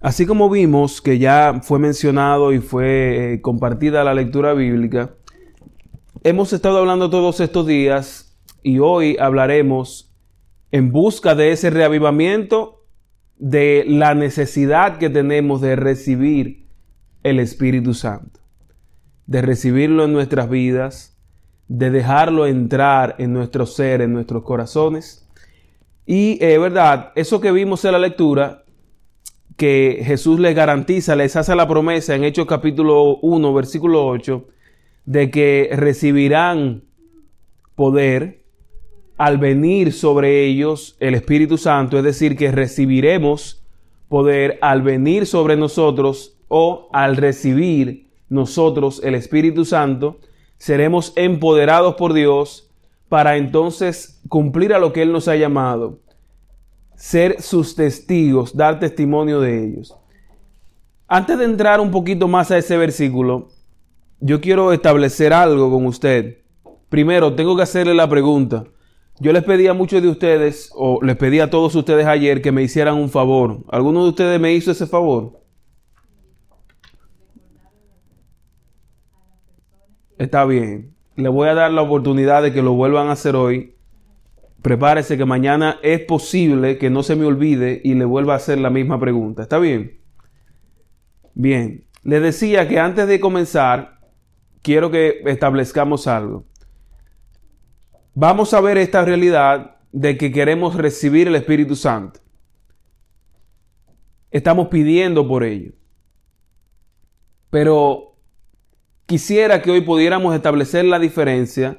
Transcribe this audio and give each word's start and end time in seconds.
Así 0.00 0.26
como 0.26 0.48
vimos 0.48 1.00
que 1.00 1.18
ya 1.18 1.60
fue 1.62 1.80
mencionado 1.80 2.52
y 2.52 2.60
fue 2.60 3.34
eh, 3.34 3.40
compartida 3.40 4.04
la 4.04 4.14
lectura 4.14 4.54
bíblica, 4.54 5.14
hemos 6.22 6.52
estado 6.52 6.78
hablando 6.78 7.10
todos 7.10 7.40
estos 7.40 7.66
días 7.66 8.38
y 8.62 8.78
hoy 8.78 9.16
hablaremos 9.18 10.14
en 10.70 10.92
busca 10.92 11.34
de 11.34 11.50
ese 11.50 11.70
reavivamiento 11.70 12.84
de 13.38 13.84
la 13.88 14.14
necesidad 14.14 14.98
que 14.98 15.10
tenemos 15.10 15.60
de 15.60 15.74
recibir 15.74 16.68
el 17.24 17.40
Espíritu 17.40 17.92
Santo, 17.92 18.38
de 19.26 19.42
recibirlo 19.42 20.04
en 20.04 20.12
nuestras 20.12 20.48
vidas, 20.48 21.18
de 21.66 21.90
dejarlo 21.90 22.46
entrar 22.46 23.16
en 23.18 23.32
nuestro 23.32 23.66
ser, 23.66 24.00
en 24.02 24.12
nuestros 24.12 24.44
corazones. 24.44 25.28
Y 26.06 26.38
eh, 26.40 26.56
verdad, 26.58 27.10
eso 27.16 27.40
que 27.40 27.50
vimos 27.50 27.84
en 27.84 27.92
la 27.92 27.98
lectura, 27.98 28.64
que 29.58 30.02
Jesús 30.04 30.38
les 30.38 30.54
garantiza, 30.54 31.16
les 31.16 31.34
hace 31.34 31.56
la 31.56 31.66
promesa 31.66 32.14
en 32.14 32.22
Hechos 32.22 32.46
capítulo 32.46 33.16
1, 33.16 33.52
versículo 33.52 34.06
8, 34.06 34.46
de 35.04 35.32
que 35.32 35.68
recibirán 35.72 36.84
poder 37.74 38.44
al 39.16 39.38
venir 39.38 39.92
sobre 39.92 40.44
ellos 40.44 40.96
el 41.00 41.16
Espíritu 41.16 41.58
Santo, 41.58 41.98
es 41.98 42.04
decir, 42.04 42.36
que 42.36 42.52
recibiremos 42.52 43.64
poder 44.08 44.60
al 44.62 44.82
venir 44.82 45.26
sobre 45.26 45.56
nosotros 45.56 46.38
o 46.46 46.88
al 46.92 47.16
recibir 47.16 48.06
nosotros 48.28 49.00
el 49.02 49.16
Espíritu 49.16 49.64
Santo, 49.64 50.20
seremos 50.56 51.12
empoderados 51.16 51.96
por 51.96 52.12
Dios 52.12 52.70
para 53.08 53.36
entonces 53.36 54.22
cumplir 54.28 54.72
a 54.72 54.78
lo 54.78 54.92
que 54.92 55.02
Él 55.02 55.10
nos 55.10 55.26
ha 55.26 55.34
llamado, 55.34 55.98
ser 56.98 57.40
sus 57.40 57.76
testigos, 57.76 58.56
dar 58.56 58.80
testimonio 58.80 59.40
de 59.40 59.64
ellos. 59.64 59.96
Antes 61.06 61.38
de 61.38 61.44
entrar 61.44 61.80
un 61.80 61.92
poquito 61.92 62.26
más 62.26 62.50
a 62.50 62.58
ese 62.58 62.76
versículo, 62.76 63.50
yo 64.18 64.40
quiero 64.40 64.72
establecer 64.72 65.32
algo 65.32 65.70
con 65.70 65.86
usted. 65.86 66.38
Primero, 66.88 67.34
tengo 67.36 67.56
que 67.56 67.62
hacerle 67.62 67.94
la 67.94 68.08
pregunta. 68.08 68.64
Yo 69.20 69.32
les 69.32 69.44
pedí 69.44 69.68
a 69.68 69.74
muchos 69.74 70.02
de 70.02 70.08
ustedes, 70.08 70.70
o 70.74 71.00
les 71.00 71.16
pedí 71.16 71.38
a 71.38 71.50
todos 71.50 71.74
ustedes 71.76 72.04
ayer 72.04 72.42
que 72.42 72.50
me 72.50 72.62
hicieran 72.62 72.96
un 72.96 73.10
favor. 73.10 73.64
¿Alguno 73.68 74.02
de 74.02 74.08
ustedes 74.10 74.40
me 74.40 74.52
hizo 74.52 74.72
ese 74.72 74.86
favor? 74.86 75.40
Está 80.18 80.44
bien. 80.44 80.96
Le 81.14 81.28
voy 81.28 81.48
a 81.48 81.54
dar 81.54 81.70
la 81.70 81.82
oportunidad 81.82 82.42
de 82.42 82.52
que 82.52 82.60
lo 82.60 82.72
vuelvan 82.72 83.06
a 83.06 83.12
hacer 83.12 83.36
hoy. 83.36 83.77
Prepárese 84.62 85.16
que 85.16 85.24
mañana 85.24 85.78
es 85.82 86.00
posible 86.00 86.78
que 86.78 86.90
no 86.90 87.02
se 87.02 87.14
me 87.14 87.24
olvide 87.24 87.80
y 87.84 87.94
le 87.94 88.04
vuelva 88.04 88.34
a 88.34 88.36
hacer 88.36 88.58
la 88.58 88.70
misma 88.70 88.98
pregunta. 88.98 89.42
¿Está 89.42 89.58
bien? 89.58 90.00
Bien. 91.34 91.86
Les 92.02 92.22
decía 92.22 92.68
que 92.68 92.78
antes 92.78 93.06
de 93.06 93.20
comenzar, 93.20 94.00
quiero 94.62 94.90
que 94.90 95.20
establezcamos 95.26 96.06
algo. 96.06 96.44
Vamos 98.14 98.52
a 98.52 98.60
ver 98.60 98.78
esta 98.78 99.04
realidad 99.04 99.76
de 99.92 100.16
que 100.16 100.32
queremos 100.32 100.74
recibir 100.74 101.28
el 101.28 101.36
Espíritu 101.36 101.76
Santo. 101.76 102.20
Estamos 104.30 104.68
pidiendo 104.68 105.26
por 105.26 105.44
ello. 105.44 105.72
Pero 107.50 108.16
quisiera 109.06 109.62
que 109.62 109.70
hoy 109.70 109.80
pudiéramos 109.80 110.34
establecer 110.34 110.84
la 110.84 110.98
diferencia 110.98 111.78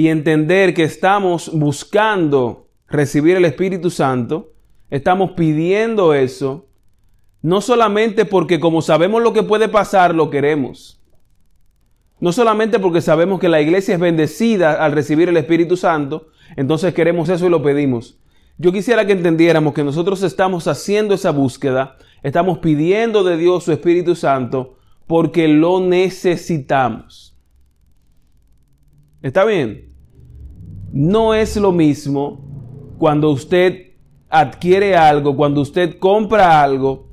y 0.00 0.08
entender 0.08 0.72
que 0.72 0.82
estamos 0.82 1.52
buscando 1.52 2.70
recibir 2.88 3.36
el 3.36 3.44
Espíritu 3.44 3.90
Santo, 3.90 4.54
estamos 4.88 5.32
pidiendo 5.32 6.14
eso, 6.14 6.70
no 7.42 7.60
solamente 7.60 8.24
porque 8.24 8.58
como 8.60 8.80
sabemos 8.80 9.22
lo 9.22 9.34
que 9.34 9.42
puede 9.42 9.68
pasar, 9.68 10.14
lo 10.14 10.30
queremos. 10.30 11.02
No 12.18 12.32
solamente 12.32 12.78
porque 12.78 13.02
sabemos 13.02 13.40
que 13.40 13.50
la 13.50 13.60
iglesia 13.60 13.92
es 13.92 14.00
bendecida 14.00 14.82
al 14.82 14.92
recibir 14.92 15.28
el 15.28 15.36
Espíritu 15.36 15.76
Santo, 15.76 16.28
entonces 16.56 16.94
queremos 16.94 17.28
eso 17.28 17.46
y 17.46 17.50
lo 17.50 17.62
pedimos. 17.62 18.18
Yo 18.56 18.72
quisiera 18.72 19.06
que 19.06 19.12
entendiéramos 19.12 19.74
que 19.74 19.84
nosotros 19.84 20.22
estamos 20.22 20.66
haciendo 20.66 21.12
esa 21.12 21.30
búsqueda, 21.30 21.98
estamos 22.22 22.60
pidiendo 22.60 23.22
de 23.22 23.36
Dios 23.36 23.64
su 23.64 23.72
Espíritu 23.72 24.14
Santo 24.14 24.78
porque 25.06 25.46
lo 25.46 25.78
necesitamos. 25.78 27.36
¿Está 29.20 29.44
bien? 29.44 29.89
No 30.92 31.34
es 31.34 31.56
lo 31.56 31.72
mismo 31.72 32.40
cuando 32.98 33.30
usted 33.30 33.92
adquiere 34.28 34.96
algo, 34.96 35.36
cuando 35.36 35.60
usted 35.60 35.98
compra 35.98 36.62
algo 36.62 37.08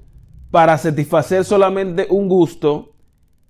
para 0.52 0.78
satisfacer 0.78 1.46
solamente 1.46 2.08
un 2.10 2.28
gusto 2.28 2.96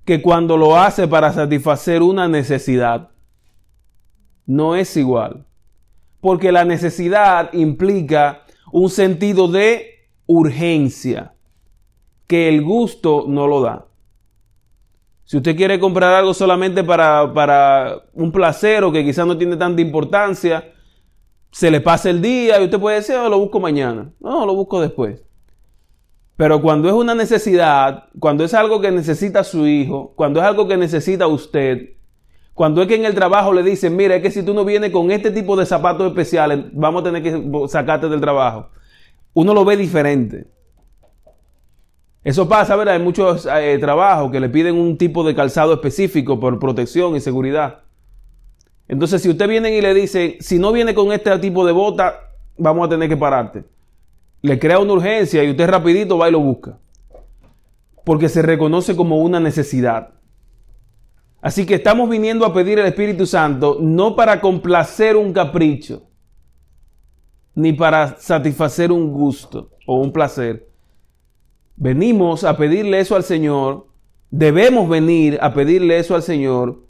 que 0.05 0.21
cuando 0.21 0.57
lo 0.57 0.77
hace 0.77 1.07
para 1.07 1.33
satisfacer 1.33 2.01
una 2.01 2.27
necesidad. 2.27 3.11
No 4.45 4.75
es 4.75 4.95
igual. 4.95 5.45
Porque 6.21 6.51
la 6.51 6.63
necesidad 6.63 7.53
implica 7.53 8.43
un 8.71 8.89
sentido 8.89 9.47
de 9.47 10.07
urgencia 10.25 11.33
que 12.25 12.49
el 12.49 12.63
gusto 12.63 13.25
no 13.27 13.47
lo 13.47 13.61
da. 13.61 13.86
Si 15.27 15.35
usted 15.35 15.57
quiere 15.57 15.77
comprar 15.77 16.13
algo 16.13 16.33
solamente 16.33 16.85
para, 16.85 17.33
para 17.33 18.01
un 18.13 18.31
placer 18.31 18.85
o 18.85 18.93
que 18.93 19.03
quizás 19.03 19.27
no 19.27 19.37
tiene 19.37 19.57
tanta 19.57 19.81
importancia, 19.81 20.71
se 21.51 21.69
le 21.69 21.81
pasa 21.81 22.09
el 22.09 22.21
día 22.21 22.61
y 22.61 22.63
usted 22.63 22.79
puede 22.79 22.95
decir, 22.95 23.17
oh, 23.17 23.27
lo 23.27 23.37
busco 23.37 23.59
mañana. 23.59 24.13
No, 24.21 24.45
lo 24.45 24.55
busco 24.55 24.79
después. 24.79 25.21
Pero 26.37 26.61
cuando 26.61 26.87
es 26.87 26.93
una 26.93 27.13
necesidad, 27.13 28.05
cuando 28.19 28.45
es 28.45 28.53
algo 28.53 28.79
que 28.79 28.89
necesita 28.89 29.43
su 29.43 29.67
hijo, 29.67 30.13
cuando 30.15 30.39
es 30.39 30.45
algo 30.45 30.65
que 30.65 30.77
necesita 30.77 31.27
usted, 31.27 31.97
cuando 32.53 32.81
es 32.81 32.87
que 32.87 32.95
en 32.95 33.03
el 33.03 33.13
trabajo 33.13 33.51
le 33.51 33.63
dicen, 33.63 33.97
mira, 33.97 34.15
es 34.15 34.21
que 34.21 34.31
si 34.31 34.43
tú 34.43 34.53
no 34.53 34.63
vienes 34.63 34.91
con 34.91 35.11
este 35.11 35.29
tipo 35.31 35.57
de 35.57 35.65
zapatos 35.65 36.07
especiales, 36.07 36.67
vamos 36.71 37.01
a 37.01 37.03
tener 37.03 37.21
que 37.21 37.67
sacarte 37.67 38.07
del 38.07 38.21
trabajo. 38.21 38.69
Uno 39.33 39.53
lo 39.53 39.65
ve 39.65 39.75
diferente. 39.75 40.47
Eso 42.27 42.49
pasa, 42.49 42.75
¿verdad? 42.75 42.95
Hay 42.95 43.01
muchos 43.01 43.47
eh, 43.51 43.77
trabajos 43.79 44.31
que 44.31 44.39
le 44.39 44.49
piden 44.49 44.75
un 44.75 44.97
tipo 44.97 45.23
de 45.23 45.33
calzado 45.33 45.73
específico 45.73 46.39
por 46.39 46.59
protección 46.59 47.15
y 47.15 47.21
seguridad. 47.21 47.83
Entonces, 48.87 49.21
si 49.21 49.29
usted 49.29 49.47
viene 49.47 49.75
y 49.75 49.81
le 49.81 49.93
dice, 49.93 50.37
si 50.41 50.59
no 50.59 50.71
viene 50.71 50.93
con 50.93 51.11
este 51.11 51.37
tipo 51.39 51.65
de 51.65 51.71
bota, 51.71 52.31
vamos 52.57 52.85
a 52.85 52.89
tener 52.89 53.07
que 53.09 53.17
pararte 53.17 53.63
le 54.41 54.59
crea 54.59 54.79
una 54.79 54.93
urgencia 54.93 55.43
y 55.43 55.51
usted 55.51 55.67
rapidito 55.67 56.17
va 56.17 56.29
y 56.29 56.31
lo 56.31 56.39
busca. 56.39 56.77
Porque 58.03 58.29
se 58.29 58.41
reconoce 58.41 58.95
como 58.95 59.17
una 59.17 59.39
necesidad. 59.39 60.13
Así 61.41 61.65
que 61.65 61.75
estamos 61.75 62.09
viniendo 62.09 62.45
a 62.45 62.53
pedir 62.53 62.79
el 62.79 62.85
Espíritu 62.85 63.25
Santo 63.25 63.77
no 63.79 64.15
para 64.15 64.41
complacer 64.41 65.15
un 65.15 65.33
capricho, 65.33 66.03
ni 67.53 67.73
para 67.73 68.17
satisfacer 68.17 68.91
un 68.91 69.11
gusto 69.11 69.71
o 69.85 69.97
un 70.01 70.11
placer. 70.11 70.66
Venimos 71.77 72.43
a 72.43 72.57
pedirle 72.57 72.99
eso 72.99 73.15
al 73.15 73.23
Señor, 73.23 73.87
debemos 74.31 74.89
venir 74.89 75.37
a 75.41 75.53
pedirle 75.53 75.99
eso 75.99 76.15
al 76.15 76.23
Señor, 76.23 76.83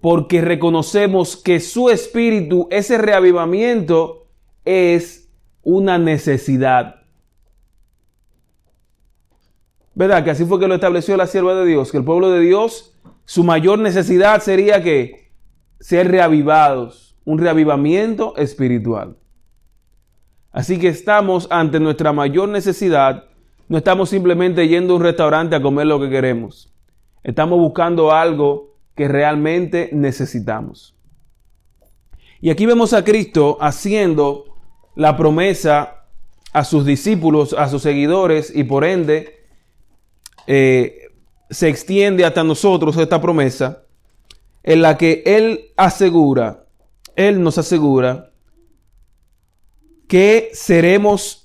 porque 0.00 0.40
reconocemos 0.40 1.36
que 1.36 1.60
su 1.60 1.88
Espíritu, 1.88 2.66
ese 2.70 2.98
reavivamiento, 2.98 4.26
es 4.64 5.30
una 5.62 5.98
necesidad. 5.98 6.96
¿Verdad? 9.94 10.24
Que 10.24 10.30
así 10.30 10.44
fue 10.44 10.60
que 10.60 10.68
lo 10.68 10.74
estableció 10.74 11.16
la 11.16 11.26
sierva 11.26 11.54
de 11.54 11.64
Dios, 11.64 11.90
que 11.90 11.98
el 11.98 12.04
pueblo 12.04 12.30
de 12.30 12.40
Dios, 12.40 12.96
su 13.24 13.44
mayor 13.44 13.78
necesidad 13.78 14.42
sería 14.42 14.82
que 14.82 15.32
ser 15.80 16.10
reavivados, 16.10 17.16
un 17.24 17.38
reavivamiento 17.38 18.36
espiritual. 18.36 19.16
Así 20.50 20.78
que 20.78 20.88
estamos 20.88 21.46
ante 21.50 21.78
nuestra 21.78 22.12
mayor 22.12 22.48
necesidad, 22.48 23.24
no 23.68 23.78
estamos 23.78 24.08
simplemente 24.08 24.66
yendo 24.66 24.94
a 24.94 24.96
un 24.96 25.02
restaurante 25.02 25.54
a 25.54 25.62
comer 25.62 25.86
lo 25.86 26.00
que 26.00 26.08
queremos. 26.08 26.72
Estamos 27.22 27.58
buscando 27.58 28.12
algo 28.12 28.78
que 28.94 29.08
realmente 29.08 29.90
necesitamos. 29.92 30.96
Y 32.40 32.50
aquí 32.50 32.66
vemos 32.66 32.92
a 32.92 33.04
Cristo 33.04 33.58
haciendo 33.60 34.44
la 34.96 35.16
promesa 35.16 36.06
a 36.52 36.64
sus 36.64 36.86
discípulos, 36.86 37.52
a 37.52 37.68
sus 37.68 37.82
seguidores, 37.82 38.54
y 38.54 38.64
por 38.64 38.84
ende 38.84 39.44
eh, 40.46 41.08
se 41.50 41.68
extiende 41.68 42.24
hasta 42.24 42.42
nosotros 42.44 42.96
esta 42.96 43.20
promesa 43.20 43.82
en 44.62 44.82
la 44.82 44.96
que 44.96 45.22
Él 45.26 45.72
asegura, 45.76 46.64
Él 47.16 47.42
nos 47.42 47.58
asegura 47.58 48.32
que 50.08 50.50
seremos 50.54 51.37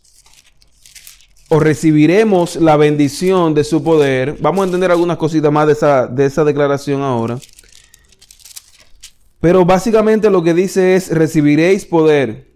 o 1.54 1.60
recibiremos 1.60 2.56
la 2.56 2.78
bendición 2.78 3.54
de 3.54 3.64
su 3.64 3.84
poder. 3.84 4.38
Vamos 4.40 4.64
a 4.64 4.66
entender 4.66 4.92
algunas 4.92 5.18
cositas 5.18 5.52
más 5.52 5.68
de 5.68 5.74
esa, 5.74 6.08
de 6.08 6.26
esa 6.26 6.44
declaración 6.44 7.02
ahora. 7.02 7.38
Pero 9.40 9.66
básicamente 9.66 10.30
lo 10.30 10.42
que 10.42 10.54
dice 10.54 10.96
es, 10.96 11.10
recibiréis 11.10 11.86
poder 11.86 12.54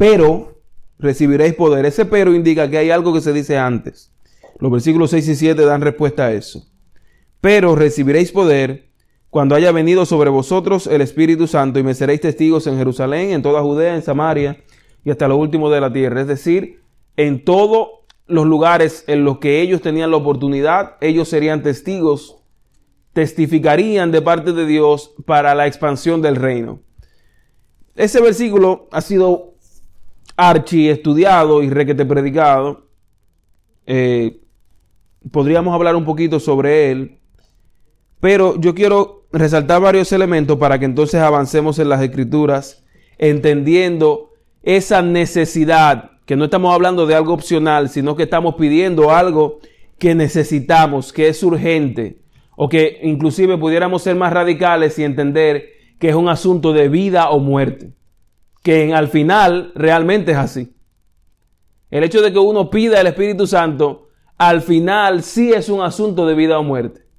pero 0.00 0.62
recibiréis 0.98 1.52
poder. 1.52 1.84
Ese 1.84 2.06
pero 2.06 2.34
indica 2.34 2.70
que 2.70 2.78
hay 2.78 2.88
algo 2.88 3.12
que 3.12 3.20
se 3.20 3.34
dice 3.34 3.58
antes. 3.58 4.10
Los 4.58 4.72
versículos 4.72 5.10
6 5.10 5.28
y 5.28 5.36
7 5.36 5.62
dan 5.62 5.82
respuesta 5.82 6.24
a 6.24 6.32
eso. 6.32 6.66
Pero 7.42 7.76
recibiréis 7.76 8.32
poder 8.32 8.88
cuando 9.28 9.54
haya 9.54 9.72
venido 9.72 10.06
sobre 10.06 10.30
vosotros 10.30 10.86
el 10.86 11.02
Espíritu 11.02 11.46
Santo 11.46 11.78
y 11.78 11.82
me 11.82 11.92
seréis 11.92 12.22
testigos 12.22 12.66
en 12.66 12.78
Jerusalén, 12.78 13.32
en 13.32 13.42
toda 13.42 13.60
Judea, 13.60 13.94
en 13.94 14.00
Samaria 14.00 14.64
y 15.04 15.10
hasta 15.10 15.28
lo 15.28 15.36
último 15.36 15.68
de 15.68 15.82
la 15.82 15.92
tierra. 15.92 16.22
Es 16.22 16.26
decir, 16.26 16.79
en 17.26 17.44
todos 17.44 17.88
los 18.26 18.46
lugares 18.46 19.04
en 19.06 19.24
los 19.24 19.38
que 19.38 19.60
ellos 19.60 19.82
tenían 19.82 20.10
la 20.10 20.16
oportunidad, 20.16 20.96
ellos 21.02 21.28
serían 21.28 21.62
testigos, 21.62 22.38
testificarían 23.12 24.10
de 24.10 24.22
parte 24.22 24.54
de 24.54 24.64
Dios 24.64 25.12
para 25.26 25.54
la 25.54 25.66
expansión 25.66 26.22
del 26.22 26.36
reino. 26.36 26.80
Ese 27.94 28.22
versículo 28.22 28.88
ha 28.90 29.02
sido 29.02 29.54
archi 30.34 30.88
estudiado 30.88 31.62
y 31.62 31.68
requete 31.68 32.06
predicado. 32.06 32.88
Eh, 33.84 34.40
podríamos 35.30 35.74
hablar 35.74 35.94
un 35.94 36.06
poquito 36.06 36.40
sobre 36.40 36.90
él, 36.90 37.20
pero 38.18 38.58
yo 38.58 38.74
quiero 38.74 39.26
resaltar 39.30 39.82
varios 39.82 40.10
elementos 40.12 40.56
para 40.56 40.78
que 40.78 40.86
entonces 40.86 41.20
avancemos 41.20 41.78
en 41.78 41.90
las 41.90 42.00
escrituras, 42.00 42.82
entendiendo 43.18 44.30
esa 44.62 45.02
necesidad, 45.02 46.12
que 46.26 46.36
no 46.36 46.44
estamos 46.44 46.74
hablando 46.74 47.06
de 47.06 47.14
algo 47.14 47.32
opcional, 47.32 47.88
sino 47.88 48.16
que 48.16 48.24
estamos 48.24 48.54
pidiendo 48.54 49.10
algo 49.10 49.60
que 49.98 50.14
necesitamos, 50.14 51.12
que 51.12 51.28
es 51.28 51.42
urgente, 51.42 52.22
o 52.56 52.68
que 52.68 53.00
inclusive 53.02 53.58
pudiéramos 53.58 54.02
ser 54.02 54.16
más 54.16 54.32
radicales 54.32 54.98
y 54.98 55.04
entender 55.04 55.68
que 55.98 56.08
es 56.08 56.14
un 56.14 56.28
asunto 56.28 56.72
de 56.72 56.88
vida 56.88 57.30
o 57.30 57.40
muerte, 57.40 57.92
que 58.62 58.94
al 58.94 59.08
final 59.08 59.72
realmente 59.74 60.32
es 60.32 60.38
así. 60.38 60.74
El 61.90 62.04
hecho 62.04 62.22
de 62.22 62.32
que 62.32 62.38
uno 62.38 62.70
pida 62.70 63.00
el 63.00 63.06
Espíritu 63.08 63.46
Santo, 63.46 64.08
al 64.38 64.62
final 64.62 65.22
sí 65.22 65.52
es 65.52 65.68
un 65.68 65.82
asunto 65.82 66.26
de 66.26 66.34
vida 66.34 66.58
o 66.58 66.62
muerte 66.62 67.10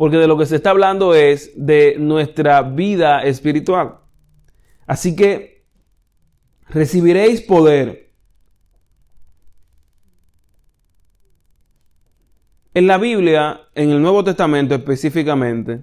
porque 0.00 0.16
de 0.16 0.26
lo 0.26 0.38
que 0.38 0.46
se 0.46 0.56
está 0.56 0.70
hablando 0.70 1.14
es 1.14 1.52
de 1.56 1.96
nuestra 1.98 2.62
vida 2.62 3.22
espiritual. 3.22 3.98
Así 4.86 5.14
que 5.14 5.66
recibiréis 6.70 7.42
poder. 7.42 8.09
En 12.80 12.86
la 12.86 12.96
Biblia, 12.96 13.60
en 13.74 13.90
el 13.90 14.00
Nuevo 14.00 14.24
Testamento 14.24 14.74
específicamente, 14.74 15.82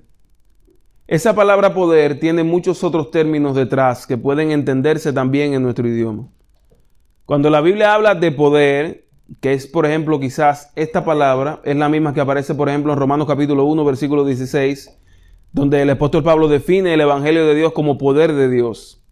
esa 1.05 1.35
palabra 1.35 1.75
poder 1.75 2.19
tiene 2.19 2.43
muchos 2.43 2.83
otros 2.83 3.11
términos 3.11 3.55
detrás 3.55 4.07
que 4.07 4.17
pueden 4.17 4.49
entenderse 4.49 5.13
también 5.13 5.53
en 5.53 5.61
nuestro 5.61 5.87
idioma. 5.87 6.27
Cuando 7.27 7.51
la 7.51 7.61
Biblia 7.61 7.93
habla 7.93 8.15
de 8.15 8.31
poder, 8.31 9.05
que 9.41 9.53
es, 9.53 9.67
por 9.67 9.85
ejemplo, 9.85 10.19
quizás 10.19 10.71
esta 10.75 11.05
palabra, 11.05 11.61
es 11.65 11.75
la 11.75 11.87
misma 11.87 12.15
que 12.15 12.21
aparece, 12.21 12.55
por 12.55 12.67
ejemplo, 12.67 12.91
en 12.93 12.97
Romanos 12.97 13.27
capítulo 13.27 13.65
1, 13.65 13.85
versículo 13.85 14.25
16, 14.25 14.97
donde 15.51 15.83
el 15.83 15.91
apóstol 15.91 16.23
Pablo 16.23 16.47
define 16.47 16.95
el 16.95 17.01
Evangelio 17.01 17.45
de 17.45 17.53
Dios 17.53 17.73
como 17.73 17.99
poder 17.99 18.33
de 18.33 18.49
Dios. 18.49 19.03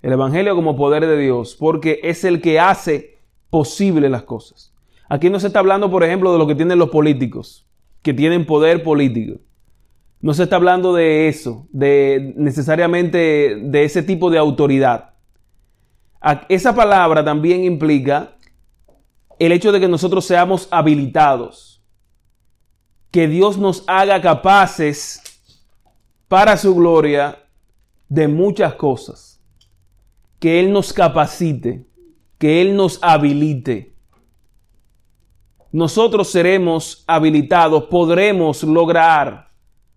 El 0.00 0.12
Evangelio 0.12 0.54
como 0.54 0.76
poder 0.76 1.08
de 1.08 1.18
Dios, 1.18 1.56
porque 1.58 1.98
es 2.04 2.22
el 2.22 2.40
que 2.40 2.60
hace 2.60 3.18
posible 3.50 4.08
las 4.10 4.22
cosas. 4.22 4.71
Aquí 5.12 5.28
no 5.28 5.38
se 5.38 5.48
está 5.48 5.58
hablando, 5.58 5.90
por 5.90 6.04
ejemplo, 6.04 6.32
de 6.32 6.38
lo 6.38 6.46
que 6.46 6.54
tienen 6.54 6.78
los 6.78 6.88
políticos, 6.88 7.68
que 8.00 8.14
tienen 8.14 8.46
poder 8.46 8.82
político. 8.82 9.40
No 10.22 10.32
se 10.32 10.44
está 10.44 10.56
hablando 10.56 10.94
de 10.94 11.28
eso, 11.28 11.68
de 11.70 12.32
necesariamente 12.34 13.58
de 13.60 13.84
ese 13.84 14.02
tipo 14.02 14.30
de 14.30 14.38
autoridad. 14.38 15.10
Esa 16.48 16.74
palabra 16.74 17.22
también 17.22 17.62
implica 17.62 18.38
el 19.38 19.52
hecho 19.52 19.70
de 19.70 19.80
que 19.80 19.86
nosotros 19.86 20.24
seamos 20.24 20.66
habilitados, 20.70 21.84
que 23.10 23.28
Dios 23.28 23.58
nos 23.58 23.84
haga 23.88 24.18
capaces 24.22 25.20
para 26.26 26.56
su 26.56 26.74
gloria 26.74 27.36
de 28.08 28.28
muchas 28.28 28.76
cosas, 28.76 29.42
que 30.38 30.58
Él 30.58 30.72
nos 30.72 30.94
capacite, 30.94 31.86
que 32.38 32.62
Él 32.62 32.74
nos 32.74 32.98
habilite. 33.02 33.91
Nosotros 35.72 36.30
seremos 36.30 37.02
habilitados, 37.06 37.84
podremos 37.84 38.62
lograr, 38.62 39.48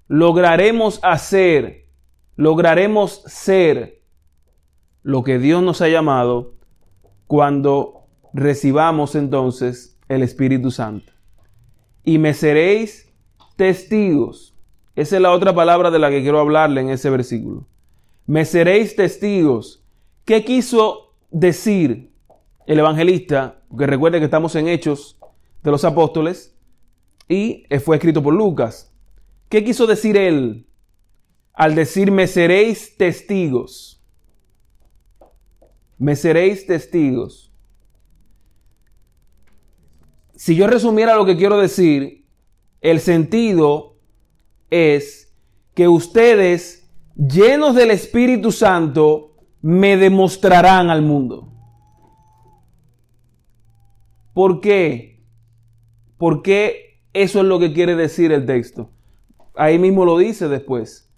lograremos 0.08 1.00
hacer, 1.04 1.90
lograremos 2.38 3.24
ser 3.26 4.02
lo 5.04 5.24
que 5.24 5.38
Dios 5.38 5.62
nos 5.62 5.82
ha 5.82 5.90
llamado 5.90 6.54
cuando 7.28 8.08
recibamos 8.34 9.16
entonces 9.16 10.00
el 10.08 10.24
Espíritu 10.24 10.72
Santo. 10.72 11.12
Y 12.06 12.20
me 12.20 12.34
seréis 12.34 13.14
testigos. 13.58 14.56
Esa 14.96 15.18
es 15.18 15.22
la 15.22 15.32
otra 15.32 15.54
palabra 15.54 15.92
de 15.92 16.00
la 16.00 16.10
que 16.10 16.22
quiero 16.22 16.40
hablarle 16.40 16.80
en 16.80 16.90
ese 16.90 17.10
versículo. 17.10 17.68
Me 18.26 18.46
seréis 18.46 18.96
testigos. 18.96 19.84
¿Qué 20.24 20.46
quiso 20.46 21.16
decir 21.32 22.14
el 22.66 22.80
evangelista? 22.80 23.62
Porque 23.68 23.88
recuerde 23.88 24.20
que 24.20 24.26
estamos 24.26 24.56
en 24.56 24.70
Hechos 24.70 25.20
de 25.66 25.72
los 25.72 25.84
Apóstoles 25.84 26.58
y 27.28 27.66
fue 27.84 27.98
escrito 27.98 28.24
por 28.24 28.34
Lucas. 28.34 28.96
¿Qué 29.50 29.66
quiso 29.66 29.86
decir 29.86 30.16
él 30.16 30.70
al 31.54 31.76
decir 31.76 32.12
me 32.12 32.28
seréis 32.28 32.96
testigos? 32.96 34.02
Me 35.98 36.16
seréis 36.16 36.66
testigos 36.66 37.46
si 40.36 40.56
yo 40.56 40.68
resumiera 40.68 41.16
lo 41.16 41.26
que 41.26 41.38
quiero 41.38 41.58
decir, 41.58 42.26
el 42.82 43.00
sentido 43.00 43.98
es 44.70 45.34
que 45.74 45.88
ustedes, 45.88 46.90
llenos 47.16 47.76
del 47.76 47.92
Espíritu 47.92 48.52
Santo, 48.52 49.38
me 49.62 49.98
demostrarán 49.98 50.90
al 50.90 51.02
mundo. 51.02 51.52
¿Por 54.34 54.60
qué? 54.60 55.15
¿Por 56.18 56.42
qué 56.42 57.00
eso 57.14 57.40
es 57.40 57.46
lo 57.46 57.60
que 57.60 57.74
quiere 57.74 57.96
decir 57.96 58.32
el 58.32 58.46
texto? 58.46 58.90
Ahí 59.56 59.80
mismo 59.80 60.06
lo 60.06 60.18
dice 60.18 60.48
después. 60.48 61.10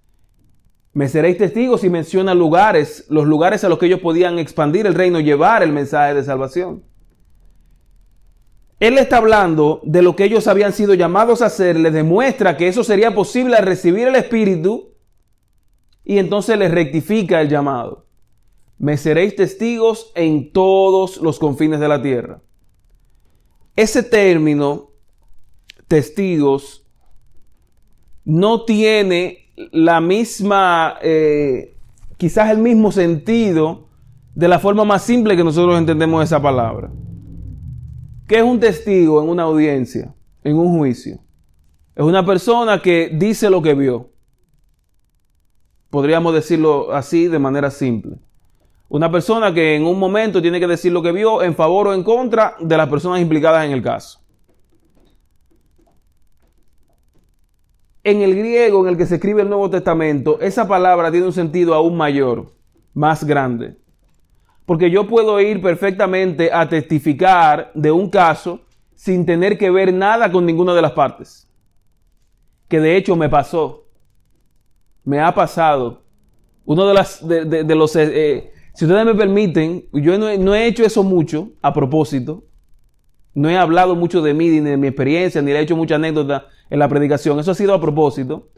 Me 0.94 1.08
seréis 1.08 1.38
testigos 1.38 1.84
y 1.84 1.90
menciona 1.90 2.34
lugares, 2.34 3.06
los 3.10 3.28
lugares 3.28 3.64
a 3.64 3.70
los 3.70 3.78
que 3.78 3.86
ellos 3.86 4.00
podían 4.00 4.40
expandir 4.40 4.88
el 4.88 4.96
reino, 4.96 5.20
llevar 5.20 5.62
el 5.62 5.72
mensaje 5.72 6.16
de 6.16 6.24
salvación. 6.24 6.84
Él 8.80 8.98
está 8.98 9.18
hablando 9.18 9.82
de 9.84 10.02
lo 10.04 10.16
que 10.16 10.24
ellos 10.24 10.48
habían 10.48 10.72
sido 10.72 10.94
llamados 10.94 11.42
a 11.42 11.48
hacer, 11.48 11.80
les 11.80 11.94
demuestra 11.94 12.58
que 12.58 12.68
eso 12.68 12.84
sería 12.84 13.14
posible 13.14 13.56
al 13.56 13.66
recibir 13.66 14.08
el 14.08 14.16
Espíritu 14.16 14.94
y 16.04 16.20
entonces 16.20 16.58
les 16.58 16.72
rectifica 16.72 17.42
el 17.42 17.50
llamado. 17.50 18.06
Me 18.78 18.98
seréis 18.98 19.36
testigos 19.36 20.12
en 20.14 20.52
todos 20.52 21.18
los 21.18 21.40
confines 21.40 21.80
de 21.80 21.88
la 21.88 22.02
tierra. 22.02 22.42
Ese 23.76 24.04
término, 24.04 24.92
testigos, 25.88 26.86
no 28.26 28.66
tiene 28.66 29.50
la 29.72 30.02
misma, 30.02 30.98
eh, 31.02 31.78
quizás 32.18 32.52
el 32.52 32.60
mismo 32.60 32.92
sentido 32.92 33.88
de 34.36 34.48
la 34.48 34.60
forma 34.60 34.86
más 34.86 35.04
simple 35.04 35.36
que 35.36 35.44
nosotros 35.44 35.78
entendemos 35.78 36.24
esa 36.24 36.42
palabra. 36.42 36.92
¿Qué 38.28 38.38
es 38.38 38.44
un 38.44 38.60
testigo 38.60 39.24
en 39.24 39.30
una 39.30 39.44
audiencia, 39.44 40.14
en 40.44 40.58
un 40.58 40.78
juicio? 40.78 41.20
Es 41.96 42.04
una 42.04 42.26
persona 42.26 42.82
que 42.82 43.10
dice 43.14 43.50
lo 43.50 43.62
que 43.62 43.74
vio. 43.74 44.12
Podríamos 45.90 46.34
decirlo 46.34 46.92
así 46.92 47.28
de 47.28 47.40
manera 47.40 47.72
simple. 47.72 48.18
Una 48.90 49.12
persona 49.12 49.54
que 49.54 49.76
en 49.76 49.86
un 49.86 49.98
momento 49.98 50.42
tiene 50.42 50.60
que 50.60 50.68
decir 50.68 50.92
lo 50.92 51.02
que 51.02 51.12
vio 51.12 51.42
en 51.42 51.56
favor 51.56 51.88
o 51.88 51.94
en 51.94 52.04
contra 52.04 52.56
de 52.60 52.78
las 52.78 52.90
personas 52.90 53.22
implicadas 53.22 53.66
en 53.66 53.72
el 53.72 53.82
caso. 53.82 54.20
En 58.08 58.22
el 58.22 58.38
griego 58.38 58.84
en 58.84 58.94
el 58.94 58.98
que 58.98 59.06
se 59.06 59.16
escribe 59.16 59.42
el 59.42 59.50
Nuevo 59.50 59.70
Testamento, 59.70 60.40
esa 60.40 60.66
palabra 60.66 61.12
tiene 61.12 61.26
un 61.26 61.34
sentido 61.34 61.74
aún 61.74 61.98
mayor, 61.98 62.54
más 62.94 63.26
grande. 63.26 63.76
Porque 64.66 64.90
yo 64.90 65.10
puedo 65.10 65.42
ir 65.42 65.62
perfectamente 65.62 66.50
a 66.54 66.70
testificar 66.70 67.70
de 67.74 67.92
un 67.92 68.10
caso 68.10 68.62
sin 68.96 69.26
tener 69.26 69.58
que 69.58 69.70
ver 69.70 69.94
nada 69.94 70.32
con 70.32 70.46
ninguna 70.46 70.74
de 70.74 70.82
las 70.82 70.94
partes. 70.94 71.52
Que 72.70 72.80
de 72.80 72.96
hecho 72.96 73.18
me 73.18 73.28
pasó. 73.28 73.90
Me 75.04 75.20
ha 75.20 75.36
pasado. 75.36 76.04
Uno 76.64 76.88
de, 76.88 76.94
las, 76.94 77.28
de, 77.28 77.76
los... 77.76 77.94
Eh, 77.98 78.10
eh, 78.14 78.54
si 78.74 78.86
ustedes 78.86 79.06
me 79.06 79.16
permiten, 79.16 79.84
yo 79.92 80.18
no 80.18 80.56
he, 80.56 80.66
hecho 80.66 80.86
eso 80.86 81.04
mucho 81.04 81.50
a 81.62 81.74
propósito. 81.74 82.46
No 83.34 83.50
he 83.50 83.58
hablado 83.58 83.98
mucho 83.98 84.22
de 84.22 84.34
mí, 84.34 84.48
ni 84.48 84.62
de 84.62 84.78
mi 84.78 84.88
experiencia, 84.88 85.42
ni 85.42 85.52
he 85.52 85.60
hecho 85.60 85.76
mucha 85.76 85.96
anécdota 85.96 86.48
en 86.70 86.80
la 86.80 86.88
predicación. 86.88 87.40
Eso 87.40 87.52
ha 87.52 87.56
sido 87.56 87.74
a 87.74 87.82
propósito. 87.82 88.50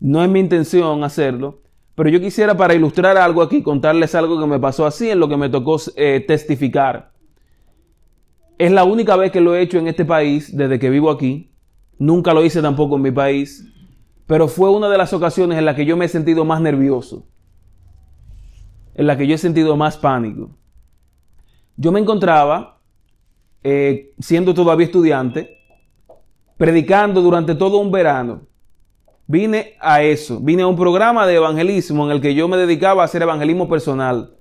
No 0.00 0.22
es 0.22 0.30
mi 0.30 0.40
intención 0.40 1.02
hacerlo. 1.04 1.62
Pero 1.94 2.10
yo 2.10 2.20
quisiera 2.20 2.56
para 2.56 2.74
ilustrar 2.74 3.16
algo 3.16 3.42
aquí, 3.42 3.60
contarles 3.60 4.14
algo 4.14 4.38
que 4.38 4.46
me 4.46 4.60
pasó 4.60 4.86
así 4.86 5.10
en 5.10 5.18
lo 5.18 5.28
que 5.28 5.36
me 5.36 5.48
tocó 5.48 5.78
eh, 5.96 6.24
testificar. 6.26 7.12
Es 8.56 8.70
la 8.70 8.84
única 8.84 9.16
vez 9.16 9.32
que 9.32 9.40
lo 9.40 9.56
he 9.56 9.62
hecho 9.62 9.78
en 9.78 9.88
este 9.88 10.04
país 10.04 10.56
desde 10.56 10.78
que 10.78 10.90
vivo 10.90 11.10
aquí. 11.10 11.52
Nunca 11.98 12.32
lo 12.34 12.44
hice 12.44 12.62
tampoco 12.62 12.96
en 12.96 13.02
mi 13.02 13.10
país. 13.10 13.72
Pero 14.26 14.46
fue 14.46 14.70
una 14.70 14.88
de 14.88 14.98
las 14.98 15.12
ocasiones 15.12 15.58
en 15.58 15.64
las 15.64 15.74
que 15.74 15.86
yo 15.86 15.96
me 15.96 16.04
he 16.04 16.08
sentido 16.08 16.44
más 16.44 16.60
nervioso. 16.60 17.26
En 18.94 19.08
la 19.08 19.16
que 19.16 19.26
yo 19.26 19.34
he 19.34 19.38
sentido 19.38 19.76
más 19.76 19.96
pánico. 19.96 20.50
Yo 21.76 21.90
me 21.90 21.98
encontraba, 21.98 22.80
eh, 23.64 24.12
siendo 24.20 24.54
todavía 24.54 24.86
estudiante, 24.86 25.57
predicando 26.58 27.22
durante 27.22 27.54
todo 27.54 27.78
un 27.78 27.90
verano. 27.90 28.42
Vine 29.26 29.74
a 29.80 30.02
eso, 30.02 30.40
vine 30.40 30.62
a 30.62 30.66
un 30.66 30.76
programa 30.76 31.26
de 31.26 31.36
evangelismo 31.36 32.04
en 32.04 32.12
el 32.12 32.20
que 32.20 32.34
yo 32.34 32.48
me 32.48 32.56
dedicaba 32.56 33.02
a 33.02 33.04
hacer 33.06 33.22
evangelismo 33.22 33.68
personal, 33.68 34.34